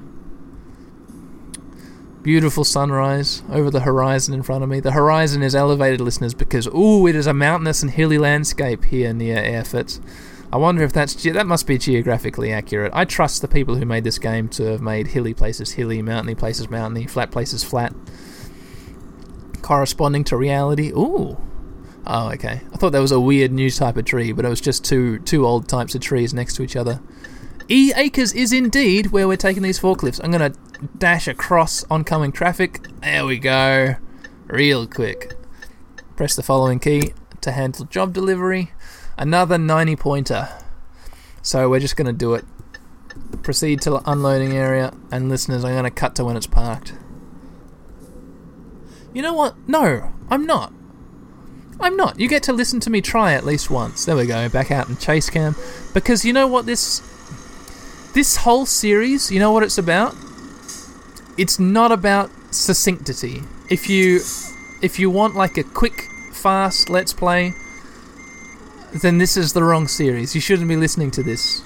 [2.22, 4.80] Beautiful sunrise over the horizon in front of me.
[4.80, 9.12] The horizon is elevated, listeners, because ooh, it is a mountainous and hilly landscape here
[9.12, 9.98] near Erfurt.
[10.50, 12.92] I wonder if that's ge- that must be geographically accurate.
[12.94, 16.34] I trust the people who made this game to have made hilly places hilly, mountainy
[16.34, 17.92] places mountainy, flat places flat,
[19.60, 20.90] corresponding to reality.
[20.90, 21.36] Ooh.
[22.06, 22.62] Oh, okay.
[22.72, 25.18] I thought that was a weird new type of tree, but it was just two
[25.20, 27.00] two old types of trees next to each other.
[27.68, 30.18] E Acres is indeed where we're taking these forklifts.
[30.24, 30.54] I'm gonna
[30.96, 32.80] dash across oncoming traffic.
[33.02, 33.96] There we go.
[34.46, 35.34] Real quick.
[36.16, 38.72] Press the following key to handle job delivery.
[39.18, 40.48] Another 90 pointer.
[41.42, 42.44] So we're just gonna do it.
[43.42, 46.94] Proceed to the unloading area, and listeners, I'm gonna cut to when it's parked.
[49.12, 49.56] You know what?
[49.66, 50.72] No, I'm not.
[51.80, 52.18] I'm not.
[52.18, 54.04] You get to listen to me try at least once.
[54.04, 54.48] There we go.
[54.48, 55.54] Back out in chase cam.
[55.94, 57.00] Because you know what this
[58.14, 60.14] this whole series, you know what it's about?
[61.36, 63.42] It's not about succinctity.
[63.70, 64.20] If you
[64.82, 67.54] if you want like a quick, fast let's play,
[68.92, 70.34] then this is the wrong series.
[70.34, 71.62] You shouldn't be listening to this.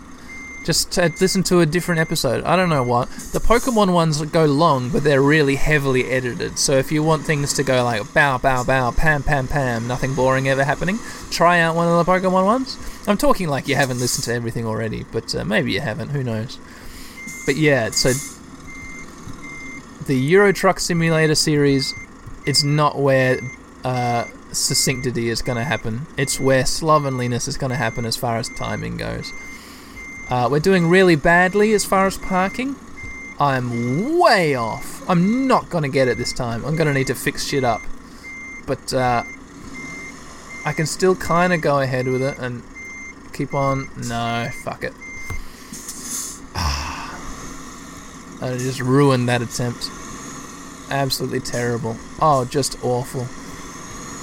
[0.64, 2.45] Just uh, listen to a different episode.
[2.45, 3.09] I don't know what.
[3.09, 6.59] The Pokemon ones go long, but they're really heavily edited.
[6.59, 10.14] So if you want things to go like bow, bow, bow, pam, pam, pam, nothing
[10.14, 10.99] boring ever happening,
[11.31, 12.79] try out one of the Pokemon ones.
[13.09, 16.11] I'm talking like you haven't listened to everything already, but uh, maybe you haven't.
[16.11, 16.59] Who knows?
[17.45, 18.12] But yeah, so
[20.07, 21.93] the Euro Truck Simulator series,
[22.47, 23.41] it's not where
[23.85, 26.07] uh, succinctity is going to happen.
[26.16, 29.32] It's where slovenliness is going to happen as far as timing goes.
[30.30, 32.76] Uh, we're doing really badly as far as parking.
[33.38, 35.09] I'm way off.
[35.09, 36.64] I'm not going to get it this time.
[36.64, 37.82] I'm going to need to fix shit up.
[38.66, 39.24] But uh,
[40.64, 42.62] I can still kind of go ahead with it and
[43.32, 43.90] keep on.
[43.96, 44.92] No, fuck it.
[46.55, 49.90] I just ruined that attempt.
[50.90, 51.96] Absolutely terrible.
[52.20, 53.26] Oh, just awful.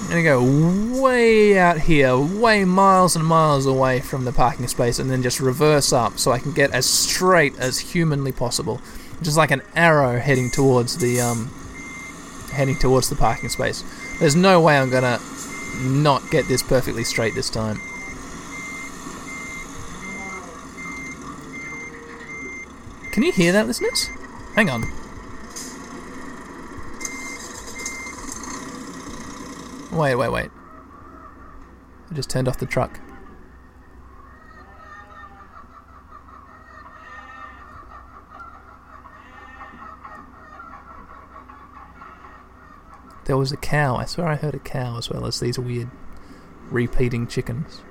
[0.01, 4.97] I'm gonna go way out here, way miles and miles away from the parking space,
[4.97, 8.81] and then just reverse up so I can get as straight as humanly possible,
[9.21, 11.51] just like an arrow heading towards the um,
[12.51, 13.83] heading towards the parking space.
[14.19, 15.19] There's no way I'm gonna
[15.81, 17.79] not get this perfectly straight this time.
[23.11, 24.09] Can you hear that, listeners?
[24.55, 24.85] Hang on.
[29.91, 30.49] Wait, wait, wait.
[32.09, 32.99] I just turned off the truck.
[43.25, 43.95] There was a cow.
[43.95, 45.89] I swear I heard a cow as well as these weird
[46.71, 47.81] repeating chickens.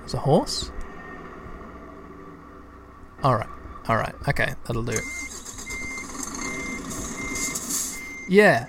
[0.00, 0.70] There's a horse?
[3.24, 3.48] Alright,
[3.88, 4.92] alright, okay, that'll do.
[4.92, 5.02] it.
[8.28, 8.66] Yeah.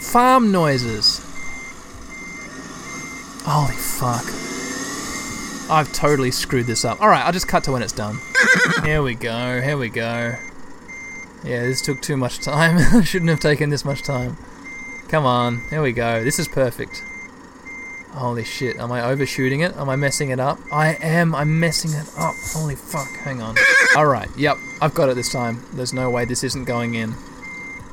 [0.00, 1.20] Farm noises.
[3.44, 4.24] Holy fuck.
[5.70, 7.00] I've totally screwed this up.
[7.00, 8.18] Alright, I'll just cut to when it's done.
[8.84, 10.36] here we go, here we go.
[11.44, 12.78] Yeah, this took too much time.
[12.96, 14.36] I shouldn't have taken this much time.
[15.08, 16.24] Come on, here we go.
[16.24, 17.02] This is perfect.
[18.12, 19.76] Holy shit, am I overshooting it?
[19.76, 20.58] Am I messing it up?
[20.72, 22.34] I am, I'm messing it up.
[22.52, 23.56] Holy fuck, hang on.
[23.96, 25.64] Alright, yep, I've got it this time.
[25.72, 27.14] There's no way this isn't going in.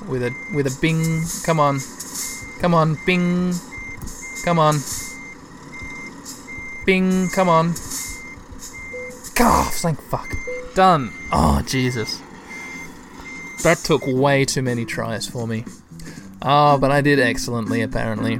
[0.08, 1.24] With a with a bing.
[1.46, 1.80] Come on.
[2.60, 3.54] Come on, bing.
[4.44, 4.76] Come on.
[6.86, 7.74] Bing, come on.
[9.34, 10.30] God, thank fuck.
[10.76, 11.12] Done.
[11.32, 12.22] Oh, Jesus.
[13.64, 15.66] That took way too many tries for me.
[16.44, 18.38] Oh, but I did excellently, apparently.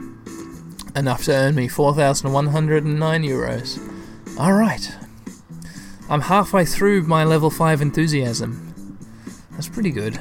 [0.96, 3.80] Enough to earn me 4,109 euros.
[4.38, 4.96] Alright.
[6.08, 8.96] I'm halfway through my level 5 enthusiasm.
[9.54, 10.20] That's pretty good.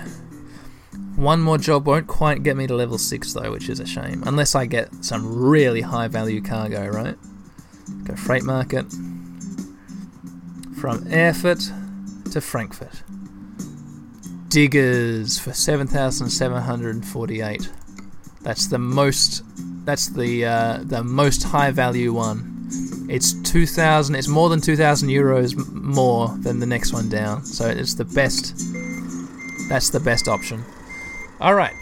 [1.16, 4.24] One more job won't quite get me to level 6 though, which is a shame.
[4.26, 7.16] Unless I get some really high value cargo, right?
[8.04, 8.90] Go freight market.
[10.80, 11.60] From Erfurt
[12.32, 13.02] to Frankfurt.
[14.48, 17.70] Diggers for 7,748.
[18.42, 19.44] That's the most
[19.84, 22.50] that's the uh, the most high value one.
[23.08, 27.44] It's 2000 it's more than 2000 euros more than the next one down.
[27.44, 28.56] So it's the best
[29.68, 30.64] that's the best option.
[31.40, 31.74] All right.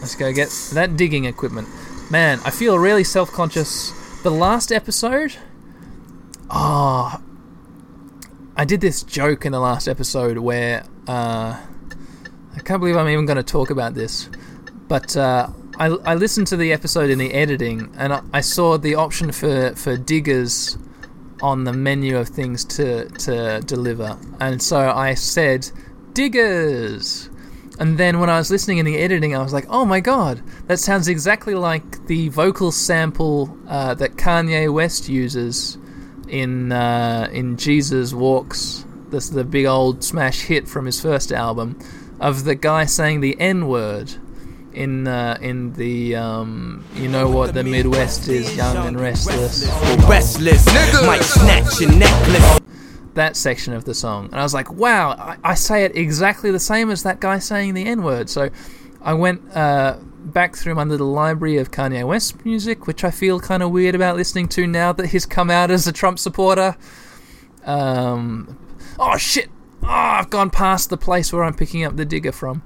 [0.00, 1.68] Let's go get that digging equipment.
[2.10, 4.22] Man, I feel really self-conscious.
[4.22, 5.36] The last episode
[6.50, 7.20] Ah,
[8.56, 11.58] I did this joke in the last episode where uh,
[12.54, 14.28] I can't believe I'm even going to talk about this,
[14.86, 18.76] but uh, I, I listened to the episode in the editing and I, I saw
[18.76, 20.78] the option for, for diggers
[21.42, 25.68] on the menu of things to to deliver, and so I said
[26.12, 27.28] diggers,
[27.78, 30.42] And then when I was listening in the editing, I was like, "Oh my god,
[30.68, 35.76] that sounds exactly like the vocal sample uh, that Kanye West uses
[36.28, 41.78] in uh, in Jesus Walks." This the big old smash hit from his first album
[42.20, 44.14] of the guy saying the N word
[44.72, 49.66] in uh, in the um, you know what the Midwest is young and restless
[50.08, 50.66] Restless,
[51.06, 52.60] might snatch your necklace.
[53.14, 54.26] That section of the song.
[54.26, 57.38] And I was like wow I, I say it exactly the same as that guy
[57.38, 58.50] saying the N word so
[59.02, 63.40] I went uh, back through my little library of Kanye West music which I feel
[63.40, 66.76] kind of weird about listening to now that he's come out as a Trump supporter.
[67.64, 68.58] Um,
[68.98, 69.50] oh shit.
[69.82, 72.62] Oh I've gone past the place where I'm picking up the digger from.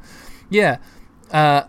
[0.50, 0.78] Yeah
[1.30, 1.64] uh,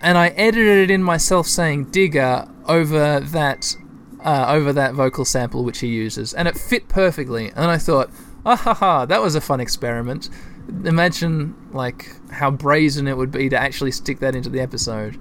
[0.00, 3.74] and I edited it in myself saying digger over that
[4.20, 7.48] uh, over that vocal sample which he uses, and it fit perfectly.
[7.50, 8.10] And I thought,
[8.44, 10.28] ah ha ha, that was a fun experiment.
[10.84, 15.18] Imagine like how brazen it would be to actually stick that into the episode.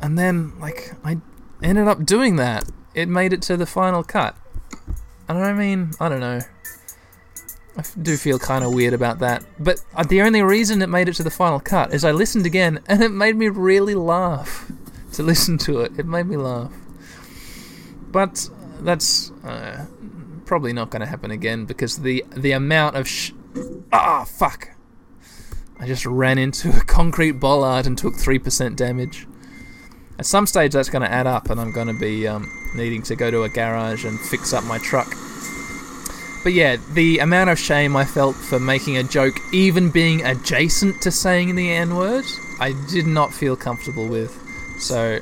[0.00, 1.18] And then like I
[1.62, 2.64] ended up doing that.
[2.94, 4.36] It made it to the final cut.
[5.28, 6.40] And I mean, I don't know.
[7.76, 9.44] I do feel kind of weird about that.
[9.58, 12.44] But uh, the only reason it made it to the final cut is I listened
[12.46, 14.70] again and it made me really laugh
[15.12, 15.92] to listen to it.
[15.98, 16.72] It made me laugh.
[18.10, 18.48] But
[18.80, 19.86] that's uh,
[20.44, 23.32] probably not going to happen again because the the amount of sh-
[23.92, 24.70] ah fuck.
[25.80, 29.26] I just ran into a concrete bollard and took three percent damage.
[30.18, 33.02] At some stage, that's going to add up, and I'm going to be um, needing
[33.02, 35.14] to go to a garage and fix up my truck.
[36.42, 41.00] But yeah, the amount of shame I felt for making a joke, even being adjacent
[41.02, 42.24] to saying the N word,
[42.58, 44.36] I did not feel comfortable with.
[44.80, 45.20] So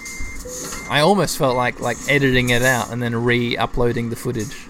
[0.88, 4.68] I almost felt like like editing it out and then re-uploading the footage.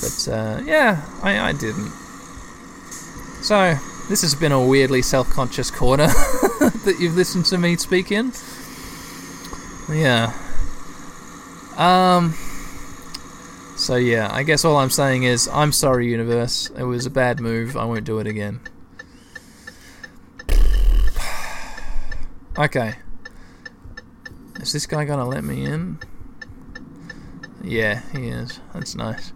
[0.00, 1.90] But uh, yeah, I, I didn't.
[3.42, 3.76] So
[4.08, 8.32] this has been a weirdly self-conscious corner that you've listened to me speak in.
[9.90, 10.32] Yeah.
[11.76, 12.34] Um.
[13.76, 16.70] So yeah, I guess all I'm saying is I'm sorry, universe.
[16.76, 17.76] It was a bad move.
[17.76, 18.60] I won't do it again.
[22.56, 22.94] Okay.
[24.64, 25.98] Is this guy gonna let me in?
[27.62, 28.60] Yeah, he is.
[28.72, 29.34] That's nice.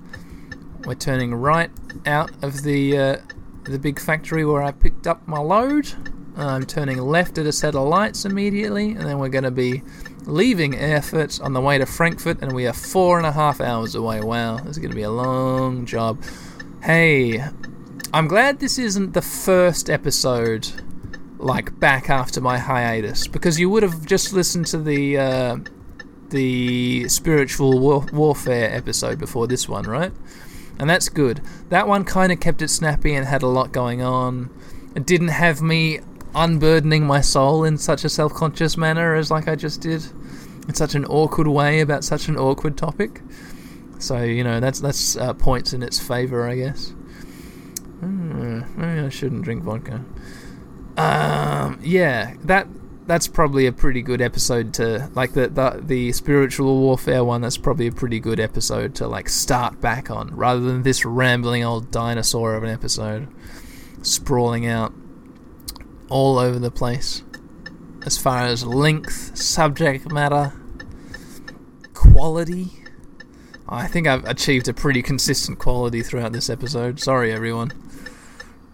[0.86, 1.70] We're turning right
[2.06, 3.16] out of the uh,
[3.64, 5.92] the big factory where I picked up my load.
[6.34, 9.82] I'm turning left at a set of lights immediately, and then we're going to be
[10.24, 13.94] leaving Erfurt on the way to Frankfurt, and we are four and a half hours
[13.94, 14.22] away.
[14.22, 16.24] Wow, this is going to be a long job.
[16.82, 17.44] Hey,
[18.14, 20.70] I'm glad this isn't the first episode
[21.38, 25.56] like back after my hiatus because you would have just listened to the uh,
[26.30, 30.12] the spiritual war- warfare episode before this one, right?
[30.78, 31.40] And that's good.
[31.70, 34.50] That one kind of kept it snappy and had a lot going on.
[34.94, 36.00] It didn't have me
[36.34, 40.04] unburdening my soul in such a self-conscious manner as like I just did
[40.68, 43.22] in such an awkward way about such an awkward topic.
[43.98, 46.90] So you know that's that's uh, points in its favor, I guess.
[48.00, 50.04] Hmm, maybe I shouldn't drink vodka.
[50.98, 52.66] Um, yeah, that
[53.06, 57.40] that's probably a pretty good episode to like the, the the spiritual warfare one.
[57.40, 61.62] That's probably a pretty good episode to like start back on, rather than this rambling
[61.62, 63.28] old dinosaur of an episode,
[64.02, 64.92] sprawling out
[66.10, 67.22] all over the place.
[68.04, 70.52] As far as length, subject matter,
[71.94, 72.82] quality,
[73.68, 76.98] I think I've achieved a pretty consistent quality throughout this episode.
[76.98, 77.72] Sorry, everyone.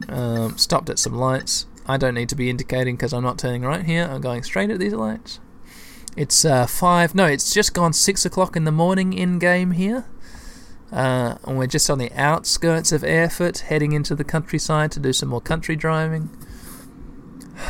[0.08, 1.66] Um, stopped at some lights.
[1.86, 4.08] I don't need to be indicating because I'm not turning right here.
[4.10, 5.40] I'm going straight at these lights.
[6.16, 7.14] It's uh, five.
[7.14, 10.06] No, it's just gone six o'clock in the morning in game here.
[10.92, 15.12] Uh, and we're just on the outskirts of Erfurt, heading into the countryside to do
[15.12, 16.30] some more country driving.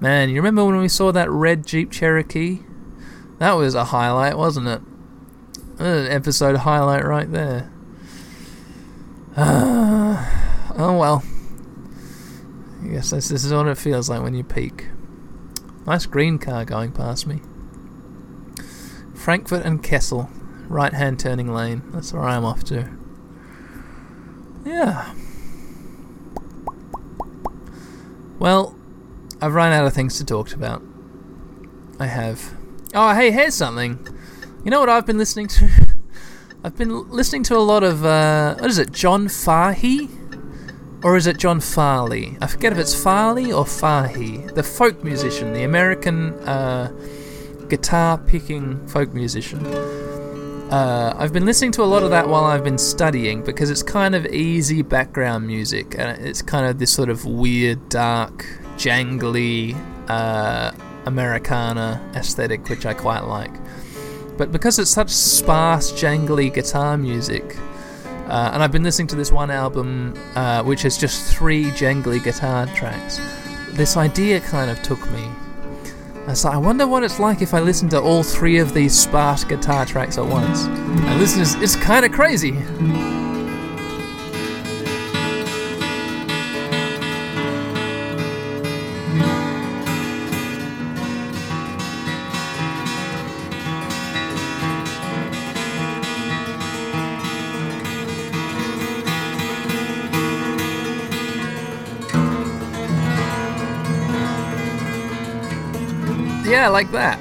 [0.00, 2.60] Man, you remember when we saw that red Jeep Cherokee?
[3.38, 4.80] That was a highlight, wasn't it?
[5.78, 7.70] An episode highlight right there.
[9.36, 11.22] oh well.
[12.84, 14.88] Guess this, this is what it feels like when you peak.
[15.86, 17.40] Nice green car going past me.
[19.14, 20.28] Frankfurt and Kassel,
[20.68, 21.82] right hand turning lane.
[21.92, 22.88] That's where I'm off to.
[24.64, 25.14] Yeah.
[28.38, 28.76] Well,
[29.40, 30.82] I've run out of things to talk about.
[32.00, 32.54] I have.
[32.94, 33.98] Oh, hey, here's something.
[34.64, 35.68] You know what I've been listening to?
[36.64, 40.08] I've been listening to a lot of, uh, what is it, John Fahey?
[41.02, 42.36] Or is it John Farley?
[42.40, 44.36] I forget if it's Farley or Fahey.
[44.54, 46.92] The folk musician, the American uh,
[47.68, 49.66] guitar picking folk musician.
[50.72, 53.82] Uh, I've been listening to a lot of that while I've been studying because it's
[53.82, 58.46] kind of easy background music and it's kind of this sort of weird, dark,
[58.76, 59.76] jangly
[60.08, 60.70] uh,
[61.04, 63.52] Americana aesthetic, which I quite like.
[64.38, 67.56] But because it's such sparse, jangly guitar music,
[68.32, 72.24] uh, and I've been listening to this one album uh, which has just three jangly
[72.24, 73.20] guitar tracks,
[73.72, 75.28] this idea kind of took me.
[76.22, 78.72] I was like, I wonder what it's like if I listen to all three of
[78.72, 80.64] these sparse guitar tracks at once.
[80.64, 82.52] And listen, it's, it's kind of crazy.
[106.62, 107.18] Yeah, like that.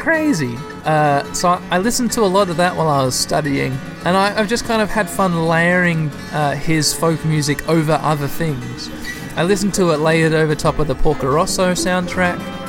[0.00, 0.56] Crazy.
[0.84, 3.70] Uh, so I, listened to a lot of that while I was studying,
[4.04, 8.26] and I, I've just kind of had fun layering uh, his folk music over other
[8.26, 8.90] things.
[9.36, 12.59] I listened to it layered over top of the Porco Rosso soundtrack.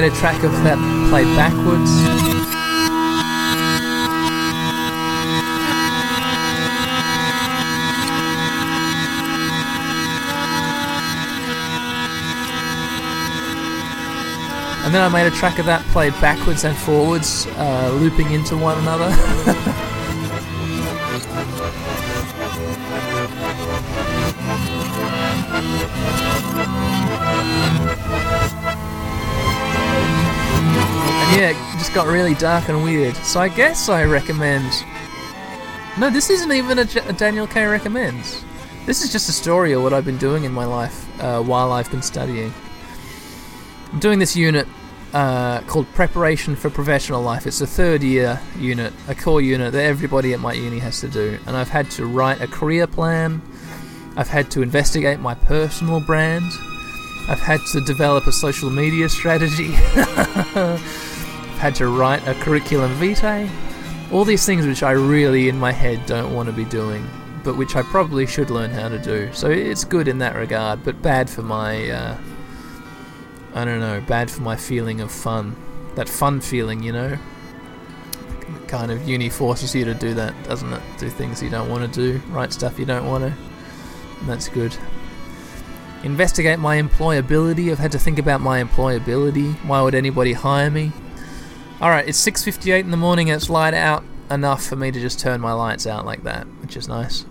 [0.00, 0.78] Made a track of that
[1.10, 1.90] played backwards.
[14.82, 18.56] And then I made a track of that played backwards and forwards, uh, looping into
[18.56, 19.10] one another.
[31.94, 33.14] got really dark and weird.
[33.16, 34.72] So I guess I recommend.
[35.98, 38.44] No, this isn't even a, J- a Daniel K recommends.
[38.86, 41.70] This is just a story of what I've been doing in my life uh, while
[41.70, 42.52] I've been studying.
[43.92, 44.66] I'm doing this unit
[45.12, 47.46] uh, called Preparation for Professional Life.
[47.46, 51.08] It's a third year unit, a core unit that everybody at my uni has to
[51.08, 51.38] do.
[51.46, 53.42] And I've had to write a career plan,
[54.16, 56.50] I've had to investigate my personal brand,
[57.28, 59.74] I've had to develop a social media strategy,
[61.62, 63.48] had to write a curriculum vitae.
[64.10, 67.08] All these things which I really, in my head, don't want to be doing,
[67.44, 69.32] but which I probably should learn how to do.
[69.32, 71.88] So it's good in that regard, but bad for my.
[71.88, 72.18] Uh,
[73.54, 75.54] I don't know, bad for my feeling of fun.
[75.94, 77.16] That fun feeling, you know?
[78.66, 80.82] Kind of uni forces you to do that, doesn't it?
[80.98, 83.32] Do things you don't want to do, write stuff you don't want to.
[84.18, 84.76] And that's good.
[86.02, 87.70] Investigate my employability.
[87.70, 89.54] I've had to think about my employability.
[89.64, 90.90] Why would anybody hire me?
[91.82, 95.18] Alright, it's 6.58 in the morning and it's light out enough for me to just
[95.18, 97.24] turn my lights out like that, which is nice.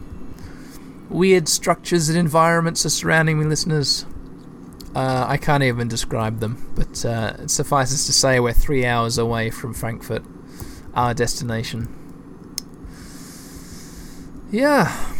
[1.09, 4.05] Weird structures and environments are surrounding me, listeners.
[4.93, 9.17] Uh, I can't even describe them, but uh, it suffices to say we're three hours
[9.17, 10.25] away from Frankfurt,
[10.95, 11.87] our destination.
[14.51, 15.13] Yeah.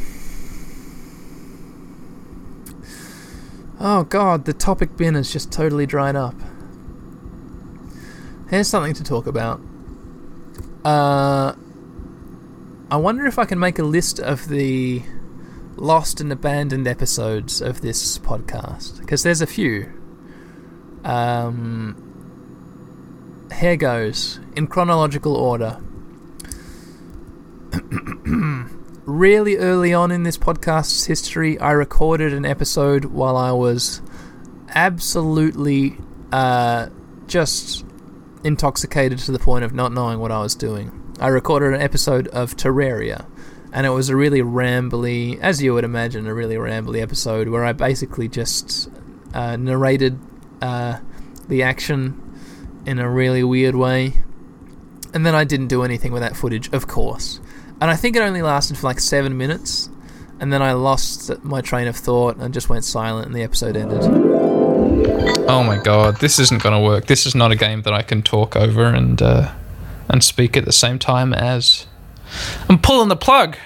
[3.79, 6.35] Oh god, the topic bin has just totally dried up.
[8.51, 9.61] Here's something to talk about.
[10.83, 11.53] Uh,
[12.91, 15.03] I wonder if I can make a list of the
[15.77, 19.89] lost and abandoned episodes of this podcast because there's a few.
[21.05, 21.95] Um,
[23.57, 25.79] here goes in chronological order.
[29.05, 34.01] really early on in this podcast's history, I recorded an episode while I was
[34.75, 35.95] absolutely
[36.33, 36.89] uh,
[37.27, 37.85] just
[38.43, 41.13] intoxicated to the point of not knowing what I was doing.
[41.19, 43.25] I recorded an episode of Terraria,
[43.71, 47.63] and it was a really rambly, as you would imagine, a really rambly episode where
[47.63, 48.89] I basically just
[49.33, 50.19] uh, narrated
[50.61, 50.99] uh,
[51.47, 52.19] the action
[52.85, 54.15] in a really weird way,
[55.13, 57.39] and then I didn't do anything with that footage, of course.
[57.79, 59.89] And I think it only lasted for like seven minutes,
[60.39, 63.77] and then I lost my train of thought and just went silent, and the episode
[63.77, 64.30] ended.
[65.47, 67.05] Oh my god, this isn't going to work.
[67.05, 69.51] This is not a game that I can talk over and uh,
[70.09, 71.85] and speak at the same time as.
[72.69, 73.57] I'm pulling the plug.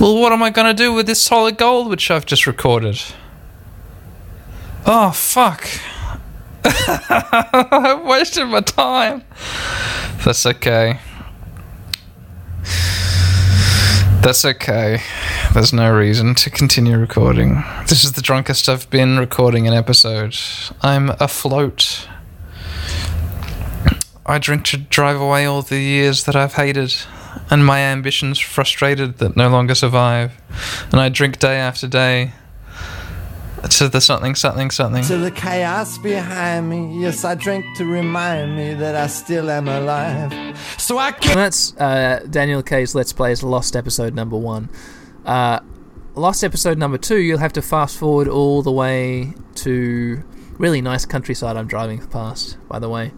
[0.00, 3.00] Well, what am I going to do with this solid gold which I've just recorded?
[4.84, 5.66] Oh fuck!
[6.64, 9.22] I wasted my time.
[10.24, 10.98] That's okay.
[14.24, 15.02] That's okay.
[15.52, 17.62] There's no reason to continue recording.
[17.90, 20.34] This is the drunkest I've been recording an episode.
[20.80, 22.08] I'm afloat.
[24.24, 26.94] I drink to drive away all the years that I've hated
[27.50, 30.32] and my ambitions frustrated that no longer survive.
[30.90, 32.32] And I drink day after day
[33.68, 35.04] to the something, something, something.
[35.04, 39.68] To the chaos behind me, yes, I drink to remind me that I still am
[39.68, 40.58] alive.
[40.78, 44.70] So I can that's uh, Daniel K's Let's Plays Lost episode number one.
[45.24, 45.60] Uh,
[46.14, 50.22] Lost episode number two, you'll have to fast forward all the way to
[50.58, 53.12] really nice countryside I'm driving past, by the way.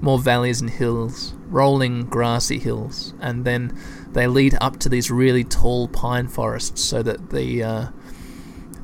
[0.00, 3.78] More valleys and hills, rolling grassy hills, and then
[4.12, 7.62] they lead up to these really tall pine forests so that the.
[7.62, 7.86] Uh,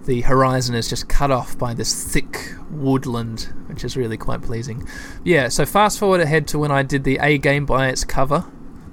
[0.07, 4.87] the horizon is just cut off by this thick woodland, which is really quite pleasing.
[5.25, 8.47] Yeah, so fast forward ahead to when I did the A Game by its cover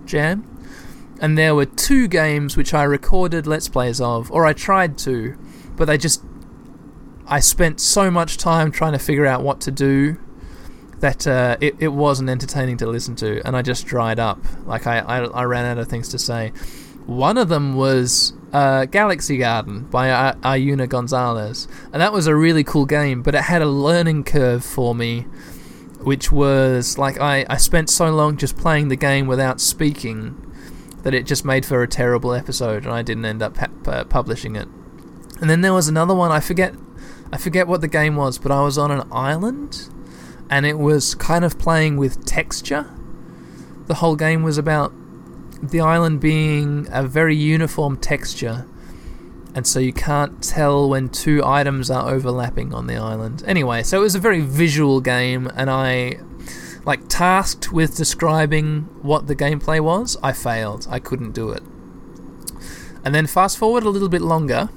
[0.06, 0.48] jam,
[1.20, 5.38] and there were two games which I recorded Let's Plays of, or I tried to,
[5.76, 6.24] but they just.
[7.28, 10.18] I spent so much time trying to figure out what to do
[11.00, 14.40] that uh, it, it wasn't entertaining to listen to, and I just dried up.
[14.66, 16.50] Like, I, I, I ran out of things to say.
[17.06, 20.08] One of them was uh, Galaxy Garden by
[20.44, 24.64] Ayuna Gonzalez, and that was a really cool game, but it had a learning curve
[24.64, 25.22] for me,
[26.02, 30.38] which was like I, I spent so long just playing the game without speaking
[31.04, 34.56] that it just made for a terrible episode, and I didn't end up uh, publishing
[34.56, 34.68] it.
[35.40, 36.76] And then there was another one I forget
[37.34, 39.90] I forget what the game was, but I was on an island,
[40.50, 42.90] and it was kind of playing with texture.
[43.88, 44.94] The whole game was about
[45.62, 48.66] the island being a very uniform texture,
[49.54, 53.44] and so you can't tell when two items are overlapping on the island.
[53.46, 56.20] Anyway, so it was a very visual game, and I,
[56.86, 60.18] like, tasked with describing what the gameplay was.
[60.24, 60.88] I failed.
[60.90, 61.64] I couldn't do it.
[63.04, 64.70] And then fast forward a little bit longer.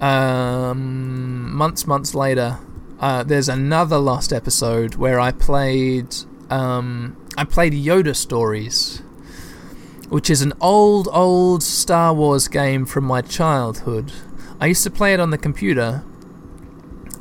[0.00, 2.58] Um, months, months later,
[3.00, 6.14] uh, there's another lost episode where I played.
[6.50, 9.02] Um, I played Yoda Stories
[10.10, 14.12] which is an old, old Star Wars game from my childhood.
[14.60, 16.02] I used to play it on the computer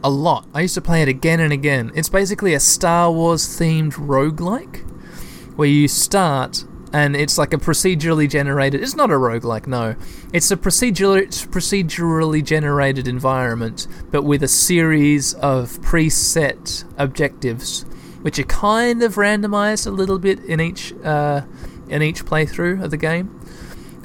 [0.03, 0.45] a lot.
[0.53, 1.91] I used to play it again and again.
[1.95, 4.85] It's basically a Star Wars themed roguelike
[5.55, 8.81] where you start and it's like a procedurally generated.
[8.81, 9.95] It's not a roguelike, no.
[10.33, 17.83] It's a procedural, procedurally generated environment, but with a series of preset objectives,
[18.21, 21.41] which are kind of randomized a little bit in each uh,
[21.89, 23.39] in each playthrough of the game.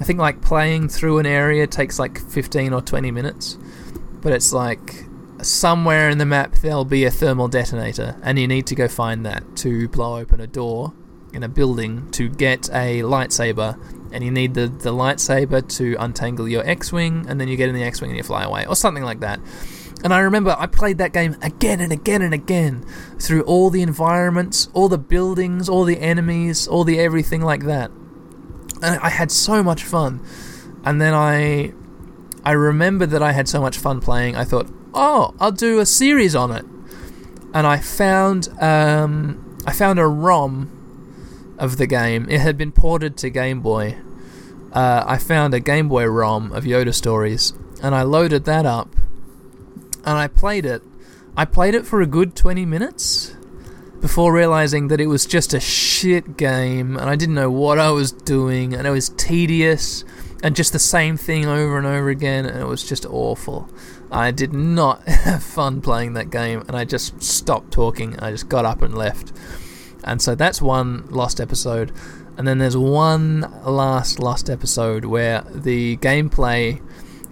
[0.01, 3.59] I think like playing through an area takes like 15 or 20 minutes,
[4.21, 5.05] but it's like
[5.41, 9.25] somewhere in the map there'll be a thermal detonator, and you need to go find
[9.27, 10.93] that to blow open a door
[11.33, 13.79] in a building to get a lightsaber,
[14.13, 17.69] and you need the, the lightsaber to untangle your X Wing, and then you get
[17.69, 19.41] in the X Wing and you fly away, or something like that.
[20.05, 22.85] And I remember I played that game again and again and again
[23.19, 27.91] through all the environments, all the buildings, all the enemies, all the everything like that.
[28.83, 30.21] And I had so much fun.
[30.85, 31.73] And then I
[32.45, 34.37] I remembered that I had so much fun playing.
[34.37, 36.67] I thought, "Oh, I'll do a series on it."
[37.55, 42.29] And I found um, I found a ROM of the game.
[42.29, 43.97] It had been ported to Game Boy.
[44.71, 48.95] Uh, I found a Game Boy ROM of Yoda Stories, and I loaded that up
[50.05, 50.83] and I played it.
[51.37, 53.35] I played it for a good 20 minutes
[54.01, 57.91] before realizing that it was just a shit game and I didn't know what I
[57.91, 60.05] was doing and it was tedious
[60.43, 63.69] and just the same thing over and over again and it was just awful.
[64.13, 68.19] I did not have fun playing that game and I just stopped talking.
[68.21, 69.33] I just got up and left.
[70.05, 71.91] And so that's one lost episode.
[72.37, 76.83] And then there's one last lost episode where the gameplay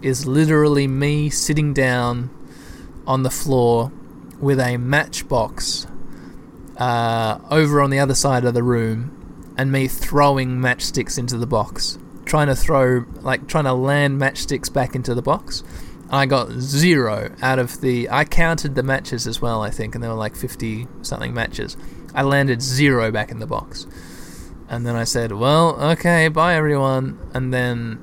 [0.01, 2.31] is literally me sitting down
[3.07, 3.93] on the floor
[4.41, 5.87] with a matchbox
[6.77, 11.47] uh, over on the other side of the room and me throwing matchsticks into the
[11.47, 11.99] box.
[12.24, 15.62] Trying to throw, like, trying to land matchsticks back into the box.
[16.11, 18.09] I got zero out of the.
[18.11, 21.77] I counted the matches as well, I think, and there were like 50 something matches.
[22.15, 23.87] I landed zero back in the box.
[24.69, 27.19] And then I said, well, okay, bye everyone.
[27.33, 27.99] And then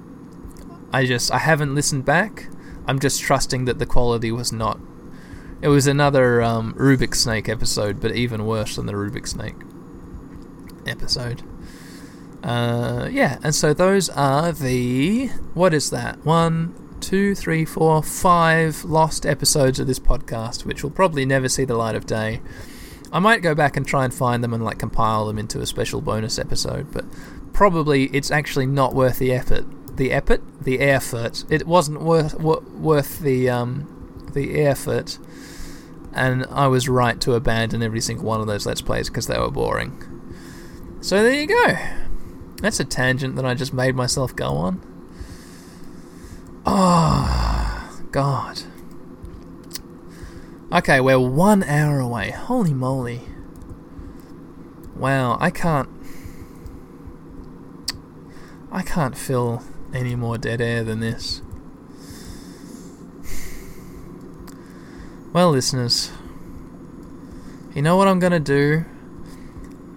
[0.91, 1.31] I just.
[1.31, 2.49] I haven't listened back.
[2.87, 4.79] I'm just trusting that the quality was not.
[5.61, 9.55] It was another um, Rubik's Snake episode, but even worse than the Rubik's Snake
[10.87, 11.43] episode.
[12.43, 15.27] Uh, yeah, and so those are the.
[15.53, 16.25] What is that?
[16.25, 21.65] One, two, three, four, five lost episodes of this podcast, which will probably never see
[21.65, 22.41] the light of day.
[23.11, 25.65] I might go back and try and find them and like compile them into a
[25.65, 27.03] special bonus episode, but
[27.51, 29.65] probably it's actually not worth the effort.
[29.97, 31.43] The effort, the effort.
[31.49, 35.17] It wasn't worth worth the um, the effort
[36.13, 39.37] and I was right to abandon every single one of those Let's Plays because they
[39.37, 40.05] were boring.
[41.01, 41.77] So there you go.
[42.61, 44.81] That's a tangent that I just made myself go on.
[46.65, 48.61] Oh, God.
[50.71, 52.31] Okay, we're one hour away.
[52.31, 53.21] Holy moly.
[54.95, 55.89] Wow, I can't.
[58.71, 59.63] I can't fill
[59.93, 61.41] any more dead air than this.
[65.31, 66.11] Well, listeners,
[67.75, 68.85] you know what I'm gonna do?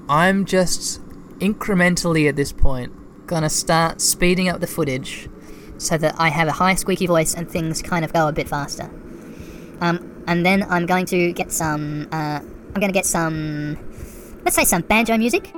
[0.09, 1.01] I'm just
[1.39, 2.93] incrementally at this point
[3.27, 5.29] Gonna start speeding up the footage
[5.79, 8.49] so that I have a high squeaky voice and things kind of go a bit
[8.49, 8.91] faster.
[9.81, 12.09] Um, and then I'm going to get some.
[12.13, 13.79] Uh, I'm going to get some.
[14.45, 15.53] Let's say some banjo music.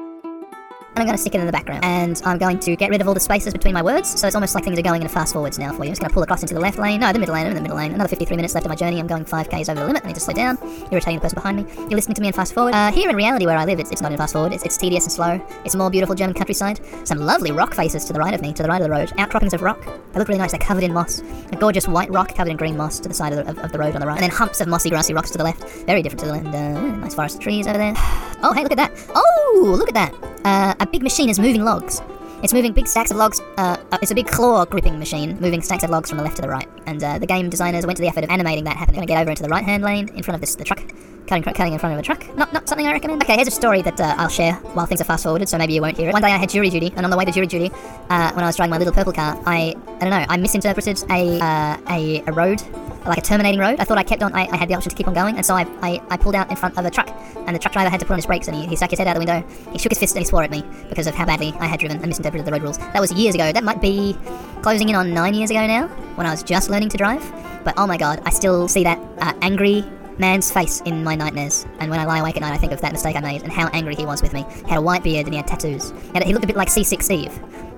[0.95, 1.85] And I'm going to stick it in the background.
[1.85, 4.37] And I'm going to get rid of all the spaces between my words, so it's
[4.37, 5.89] almost like things are going in a fast forwards now for you.
[5.89, 7.01] I'm just going to pull across into the left lane.
[7.01, 7.47] No, the middle lane.
[7.47, 7.93] I'm in the middle lane.
[7.93, 9.01] Another 53 minutes left of my journey.
[9.01, 10.05] I'm going 5k's over the limit.
[10.05, 10.57] I need to slow down.
[10.93, 11.65] Irritating the person behind me.
[11.77, 12.75] You're listening to me in fast forward.
[12.75, 14.53] Uh, here in reality, where I live, it's, it's not in fast forward.
[14.53, 15.45] It's, it's tedious and slow.
[15.65, 16.79] It's more beautiful German countryside.
[17.03, 19.12] Some lovely rock faces to the right of me, to the right of the road.
[19.19, 19.83] Outcroppings of rock.
[20.12, 20.53] They look really nice.
[20.53, 21.23] They're covered in moss.
[21.51, 23.73] A gorgeous white rock covered in green moss to the side of the, of, of
[23.73, 24.15] the road on the right.
[24.15, 25.69] And then humps of mossy, grassy rocks to the left.
[25.87, 26.55] Very different to the land.
[26.55, 27.95] Uh, nice forest trees over there.
[28.47, 28.93] Oh, hey, look at that.
[29.15, 30.12] Oh, look at that.
[30.45, 32.02] Uh, a big machine is moving logs.
[32.43, 33.40] It's moving big stacks of logs.
[33.56, 36.36] Uh, uh, it's a big claw gripping machine, moving stacks of logs from the left
[36.36, 36.69] to the right.
[36.85, 38.97] And uh, the game designers went to the effort of animating that happening.
[38.97, 40.82] Going to get over into the right hand lane in front of this the truck,
[41.27, 42.36] cutting cutting in front of a truck.
[42.36, 43.23] Not not something I recommend.
[43.23, 45.73] Okay, here's a story that uh, I'll share while things are fast forwarded, so maybe
[45.73, 46.12] you won't hear it.
[46.12, 47.70] One day I had jury duty, and on the way to jury duty,
[48.11, 51.02] uh, when I was driving my little purple car, I I don't know, I misinterpreted
[51.09, 52.61] a uh, a, a road
[53.06, 53.81] like a terminating road.
[53.81, 55.44] I thought I kept on, I, I had the option to keep on going, and
[55.44, 57.90] so I, I, I pulled out in front of a truck, and the truck driver
[57.90, 59.47] had to put on his brakes, and he, he stuck his head out the window.
[59.72, 61.81] He shook his fist and he swore at me because of how badly I had
[61.81, 62.78] driven and misinterpreted the road rules.
[62.78, 63.52] That was years ago.
[63.52, 64.16] That might be
[64.62, 67.22] closing in on nine years ago now, when I was just learning to drive.
[67.64, 69.85] But oh my god, I still see that uh, angry
[70.18, 71.66] man's face in my nightmares.
[71.81, 73.52] And when I lie awake at night, I think of that mistake I made and
[73.52, 74.44] how angry he was with me.
[74.64, 75.93] He had a white beard and he had tattoos.
[76.24, 77.32] He looked a bit like Seasick Steve,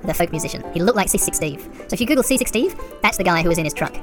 [0.05, 0.63] the folk musician.
[0.75, 1.63] He looked like Seasick Steve.
[1.63, 3.95] So if you Google Seasick Steve, that's the guy who was in his truck.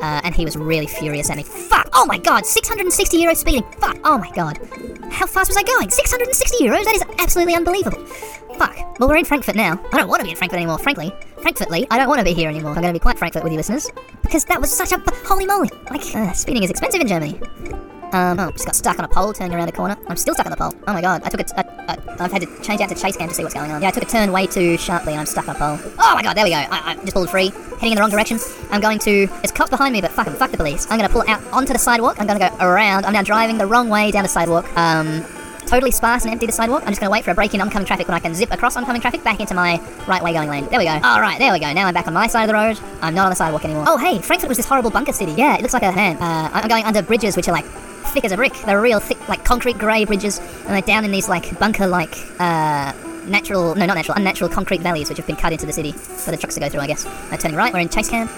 [0.00, 1.42] Uh, and he was really furious at me.
[1.42, 1.88] Fuck!
[1.94, 2.46] Oh my god!
[2.46, 3.62] 660 euros speeding!
[3.78, 3.98] Fuck!
[4.04, 4.58] Oh my god!
[5.10, 5.90] How fast was I going?
[5.90, 6.84] 660 euros?
[6.84, 8.04] That is absolutely unbelievable.
[8.56, 8.76] Fuck.
[8.98, 9.80] Well, we're in Frankfurt now.
[9.92, 11.12] I don't want to be in Frankfurt anymore, frankly.
[11.38, 12.70] Frankfurtly, I don't want to be here anymore.
[12.70, 13.90] I'm going to be quite Frankfurt with you listeners.
[14.22, 15.02] Because that was such a.
[15.26, 15.70] Holy moly!
[15.90, 17.40] Like, uh, speeding is expensive in Germany.
[18.14, 19.96] Um, oh, just got stuck on a pole turning around a corner.
[20.06, 20.72] I'm still stuck on the pole.
[20.86, 21.50] Oh my god, I took it.
[21.56, 21.64] I,
[22.22, 23.82] have had to change out to chase cam to see what's going on.
[23.82, 25.92] Yeah, I took a turn way too sharply and I'm stuck on a pole.
[25.98, 26.56] Oh my god, there we go.
[26.56, 28.38] I, I just pulled free, heading in the wrong direction.
[28.70, 29.26] I'm going to.
[29.26, 30.86] There's cops behind me, but fuck 'em, fuck the police.
[30.90, 32.20] I'm to pull out onto the sidewalk.
[32.20, 33.04] I'm to go around.
[33.04, 34.64] I'm now driving the wrong way down the sidewalk.
[34.76, 35.24] Um,
[35.74, 36.82] totally sparse and empty the sidewalk.
[36.82, 38.52] I'm just going to wait for a break in oncoming traffic when I can zip
[38.52, 40.66] across oncoming traffic back into my right way going lane.
[40.66, 41.00] There we go.
[41.02, 41.72] All right, there we go.
[41.72, 42.78] Now I'm back on my side of the road.
[43.02, 43.84] I'm not on the sidewalk anymore.
[43.88, 45.32] Oh hey, Frankfurt was this horrible bunker city.
[45.32, 46.16] Yeah, it looks like a man.
[46.18, 47.64] Uh, I'm going under bridges which are like
[48.14, 48.52] thick as a brick.
[48.64, 52.92] They're real thick, like concrete grey bridges, and they're down in these like bunker-like, uh,
[53.26, 56.30] natural, no, not natural, unnatural concrete valleys which have been cut into the city for
[56.30, 56.82] the trucks to go through.
[56.82, 57.04] I guess.
[57.04, 58.28] Uh, turning right, we're in chase cam,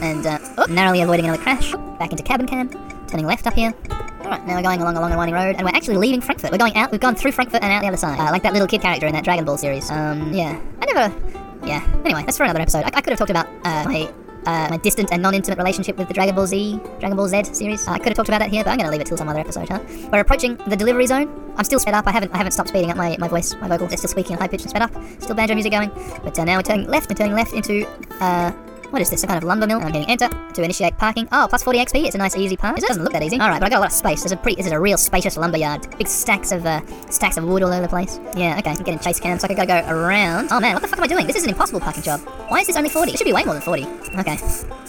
[0.00, 1.72] and uh, oh, narrowly avoiding another crash.
[1.98, 2.70] Back into cabin cam.
[3.10, 3.74] Turning left up here.
[4.20, 6.52] Alright, now we're going along along a winding road, and we're actually leaving Frankfurt.
[6.52, 8.20] We're going out, we've gone through Frankfurt and out the other side.
[8.20, 9.90] Uh, like that little kid character in that Dragon Ball series.
[9.90, 10.60] Um, yeah.
[10.80, 11.66] I never...
[11.66, 11.84] Yeah.
[12.04, 12.84] Anyway, that's for another episode.
[12.84, 14.10] I, I could have talked about uh, my
[14.46, 17.86] uh, my distant and non-intimate relationship with the Dragon Ball Z, Dragon Ball Z series.
[17.86, 19.18] Uh, I could have talked about that here, but I'm going to leave it till
[19.18, 19.80] some other episode, huh?
[20.10, 21.52] We're approaching the delivery zone.
[21.58, 22.06] I'm still sped up.
[22.06, 23.92] I haven't I haven't stopped speeding up my, my voice, my vocals.
[23.92, 24.92] It's still squeaking high pitch and sped up.
[25.18, 25.90] Still banjo music going.
[26.24, 27.10] But uh, now we're turning left.
[27.10, 27.86] We're turning left into
[28.22, 28.52] uh,
[28.90, 29.22] what is this?
[29.24, 29.80] A kind of lumber mill.
[29.80, 31.28] I'm hitting enter to initiate parking.
[31.32, 32.04] Oh, plus 40 XP.
[32.04, 32.78] It's a nice easy park.
[32.78, 33.38] It doesn't look that easy.
[33.38, 34.22] All right, but I got a lot of space.
[34.22, 34.56] There's a pretty.
[34.56, 35.86] This is a real spacious lumber yard.
[35.98, 36.80] Big stacks of uh,
[37.10, 38.20] stacks of wood all over the place.
[38.36, 38.58] Yeah.
[38.58, 38.70] Okay.
[38.70, 40.48] I'm getting chase cam, so I could go go around.
[40.50, 41.26] Oh man, what the fuck am I doing?
[41.26, 42.20] This is an impossible parking job.
[42.48, 43.12] Why is this only 40?
[43.12, 43.86] It should be way more than 40.
[44.18, 44.38] Okay.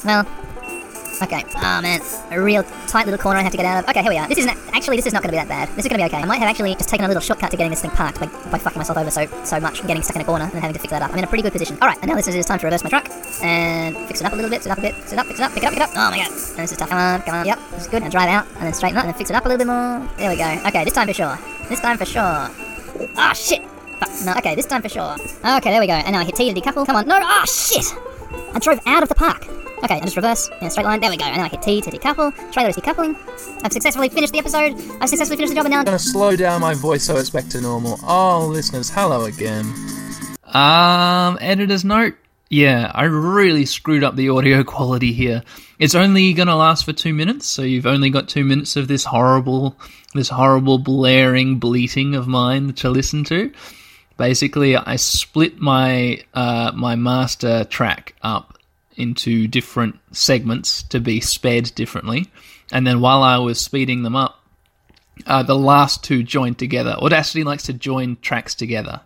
[0.05, 0.25] Well.
[1.21, 1.43] Okay.
[1.57, 3.89] Oh man, a real tight little corner I have to get out of.
[3.89, 4.27] Okay, here we are.
[4.27, 4.97] This isn't actually.
[4.97, 5.69] This is not to be that bad.
[5.69, 6.17] This is to be okay.
[6.17, 8.25] I might have actually just taken a little shortcut to getting this thing parked by,
[8.49, 10.73] by fucking myself over so so much and getting stuck in a corner and having
[10.73, 11.11] to fix that up.
[11.11, 11.77] I'm in a pretty good position.
[11.81, 13.07] All right, and now this is it's time to reverse my truck
[13.43, 14.63] and fix it up a little bit.
[14.63, 14.95] Sit up a bit.
[15.07, 15.27] Sit up.
[15.27, 15.53] Fix it up.
[15.53, 15.73] Pick it up.
[15.73, 15.91] Pick it up.
[15.95, 16.27] Oh my god.
[16.31, 16.89] And this is tough.
[16.89, 17.21] Come on.
[17.21, 17.45] Come on.
[17.45, 17.59] Yep.
[17.71, 18.03] This is good.
[18.03, 19.67] And drive out and then straighten up and then fix it up a little bit
[19.67, 20.07] more.
[20.17, 20.49] There we go.
[20.67, 21.37] Okay, this time for sure.
[21.69, 22.49] This time for sure.
[23.17, 23.61] Ah shit.
[23.99, 24.09] Fuck.
[24.25, 24.33] No.
[24.37, 25.15] Okay, this time for sure.
[25.45, 25.93] Okay, there we go.
[25.93, 26.85] And now I hit T to decouple.
[26.85, 27.07] Come on.
[27.07, 27.19] No.
[27.21, 27.85] Ah shit.
[28.53, 29.47] I drove out of the park.
[29.83, 30.99] Okay, and just reverse in a straight line.
[30.99, 31.25] There we go.
[31.25, 32.31] And then I hit T to decouple.
[32.51, 33.15] Trailer is decoupling.
[33.63, 34.73] I've successfully finished the episode.
[35.01, 37.15] I've successfully finished the job, and now I'm going to slow down my voice so
[37.17, 37.99] it's back to normal.
[38.03, 39.65] Oh, listeners, hello again.
[40.45, 42.15] Um, editor's note.
[42.49, 45.41] Yeah, I really screwed up the audio quality here.
[45.79, 49.05] It's only gonna last for two minutes, so you've only got two minutes of this
[49.05, 49.77] horrible,
[50.13, 53.53] this horrible blaring bleating of mine to listen to.
[54.17, 58.50] Basically, I split my uh, my master track up
[58.95, 62.29] into different segments to be sped differently.
[62.71, 64.43] And then while I was speeding them up,
[65.25, 66.91] uh, the last two joined together.
[66.91, 69.01] Audacity likes to join tracks together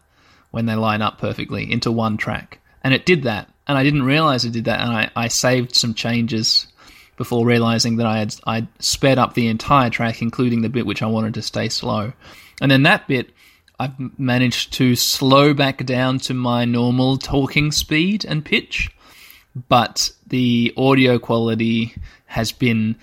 [0.51, 2.59] when they line up perfectly into one track.
[2.83, 3.49] And it did that.
[3.67, 4.79] And I didn't realize it did that.
[4.79, 6.67] And I, I saved some changes
[7.17, 11.01] before realizing that I had I sped up the entire track, including the bit which
[11.01, 12.13] I wanted to stay slow.
[12.61, 13.31] And then that bit,
[13.79, 18.89] I've managed to slow back down to my normal talking speed and pitch,
[19.55, 21.95] but the audio quality
[22.25, 22.95] has been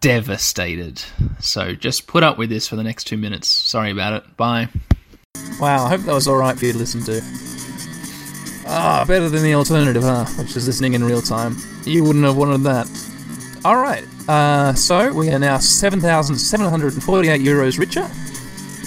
[0.00, 1.02] devastated.
[1.40, 3.48] So just put up with this for the next two minutes.
[3.48, 4.36] Sorry about it.
[4.36, 4.68] Bye.
[5.60, 7.20] Wow, I hope that was alright for you to listen to.
[8.66, 10.26] Ah, better than the alternative, huh?
[10.38, 11.56] Which is listening in real time.
[11.84, 12.88] You wouldn't have wanted that.
[13.64, 18.08] Alright, uh, so we are now 7,748 euros richer.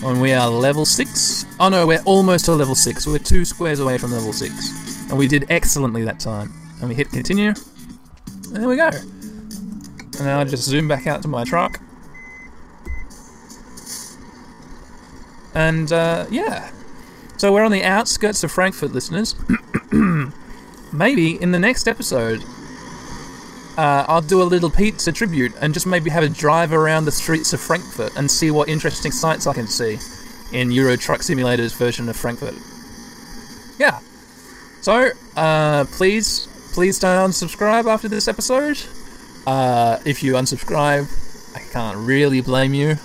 [0.04, 1.46] And we are level 6.
[1.60, 3.08] Oh no, we're almost to level 6.
[3.08, 4.83] We're two squares away from level 6.
[5.14, 6.52] And we did excellently that time.
[6.80, 7.54] And we hit continue.
[8.46, 8.88] And there we go.
[8.88, 11.80] And now I just zoom back out to my truck.
[15.54, 16.72] And uh, yeah.
[17.38, 19.36] So we're on the outskirts of Frankfurt, listeners.
[20.92, 22.44] maybe in the next episode,
[23.78, 27.12] uh, I'll do a little pizza tribute and just maybe have a drive around the
[27.12, 30.00] streets of Frankfurt and see what interesting sights I can see
[30.52, 32.56] in Euro Truck Simulator's version of Frankfurt.
[33.78, 34.00] Yeah.
[34.84, 38.78] So, uh, please, please don't unsubscribe after this episode.
[39.48, 41.08] Uh, if you unsubscribe,
[41.56, 42.98] I can't really blame you.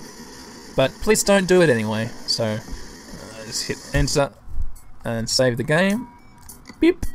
[0.74, 2.10] But please don't do it anyway.
[2.26, 4.32] So, uh, just hit enter
[5.04, 6.08] and save the game.
[6.80, 7.06] Beep.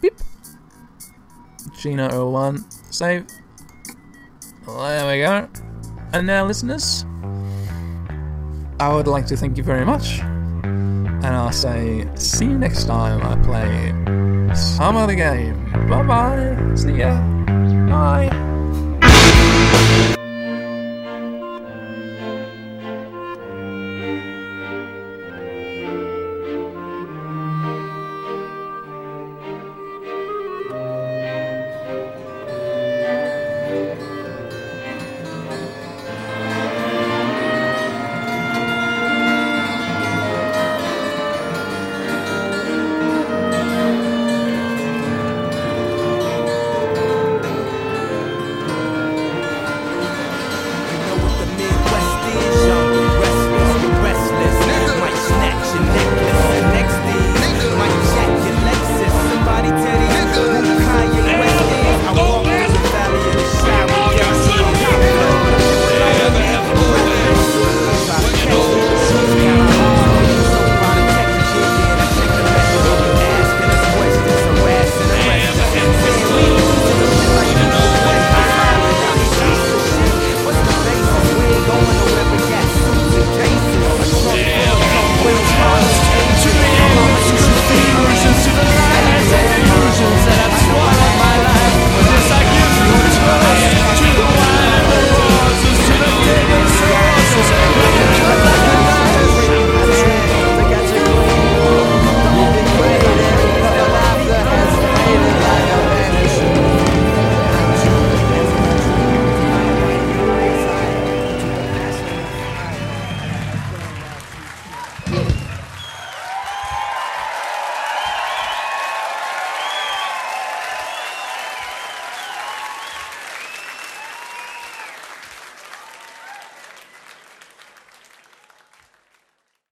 [0.00, 0.14] Beep.
[1.76, 2.70] Gino 01.
[2.92, 3.26] Save.
[4.64, 5.48] There we go.
[6.12, 7.04] And now, listeners,
[8.78, 10.20] I would like to thank you very much.
[11.22, 13.92] And I'll say, see you next time I play
[14.54, 15.54] some other game.
[15.88, 16.74] Bye bye.
[16.74, 17.20] See ya.
[17.88, 18.30] Bye.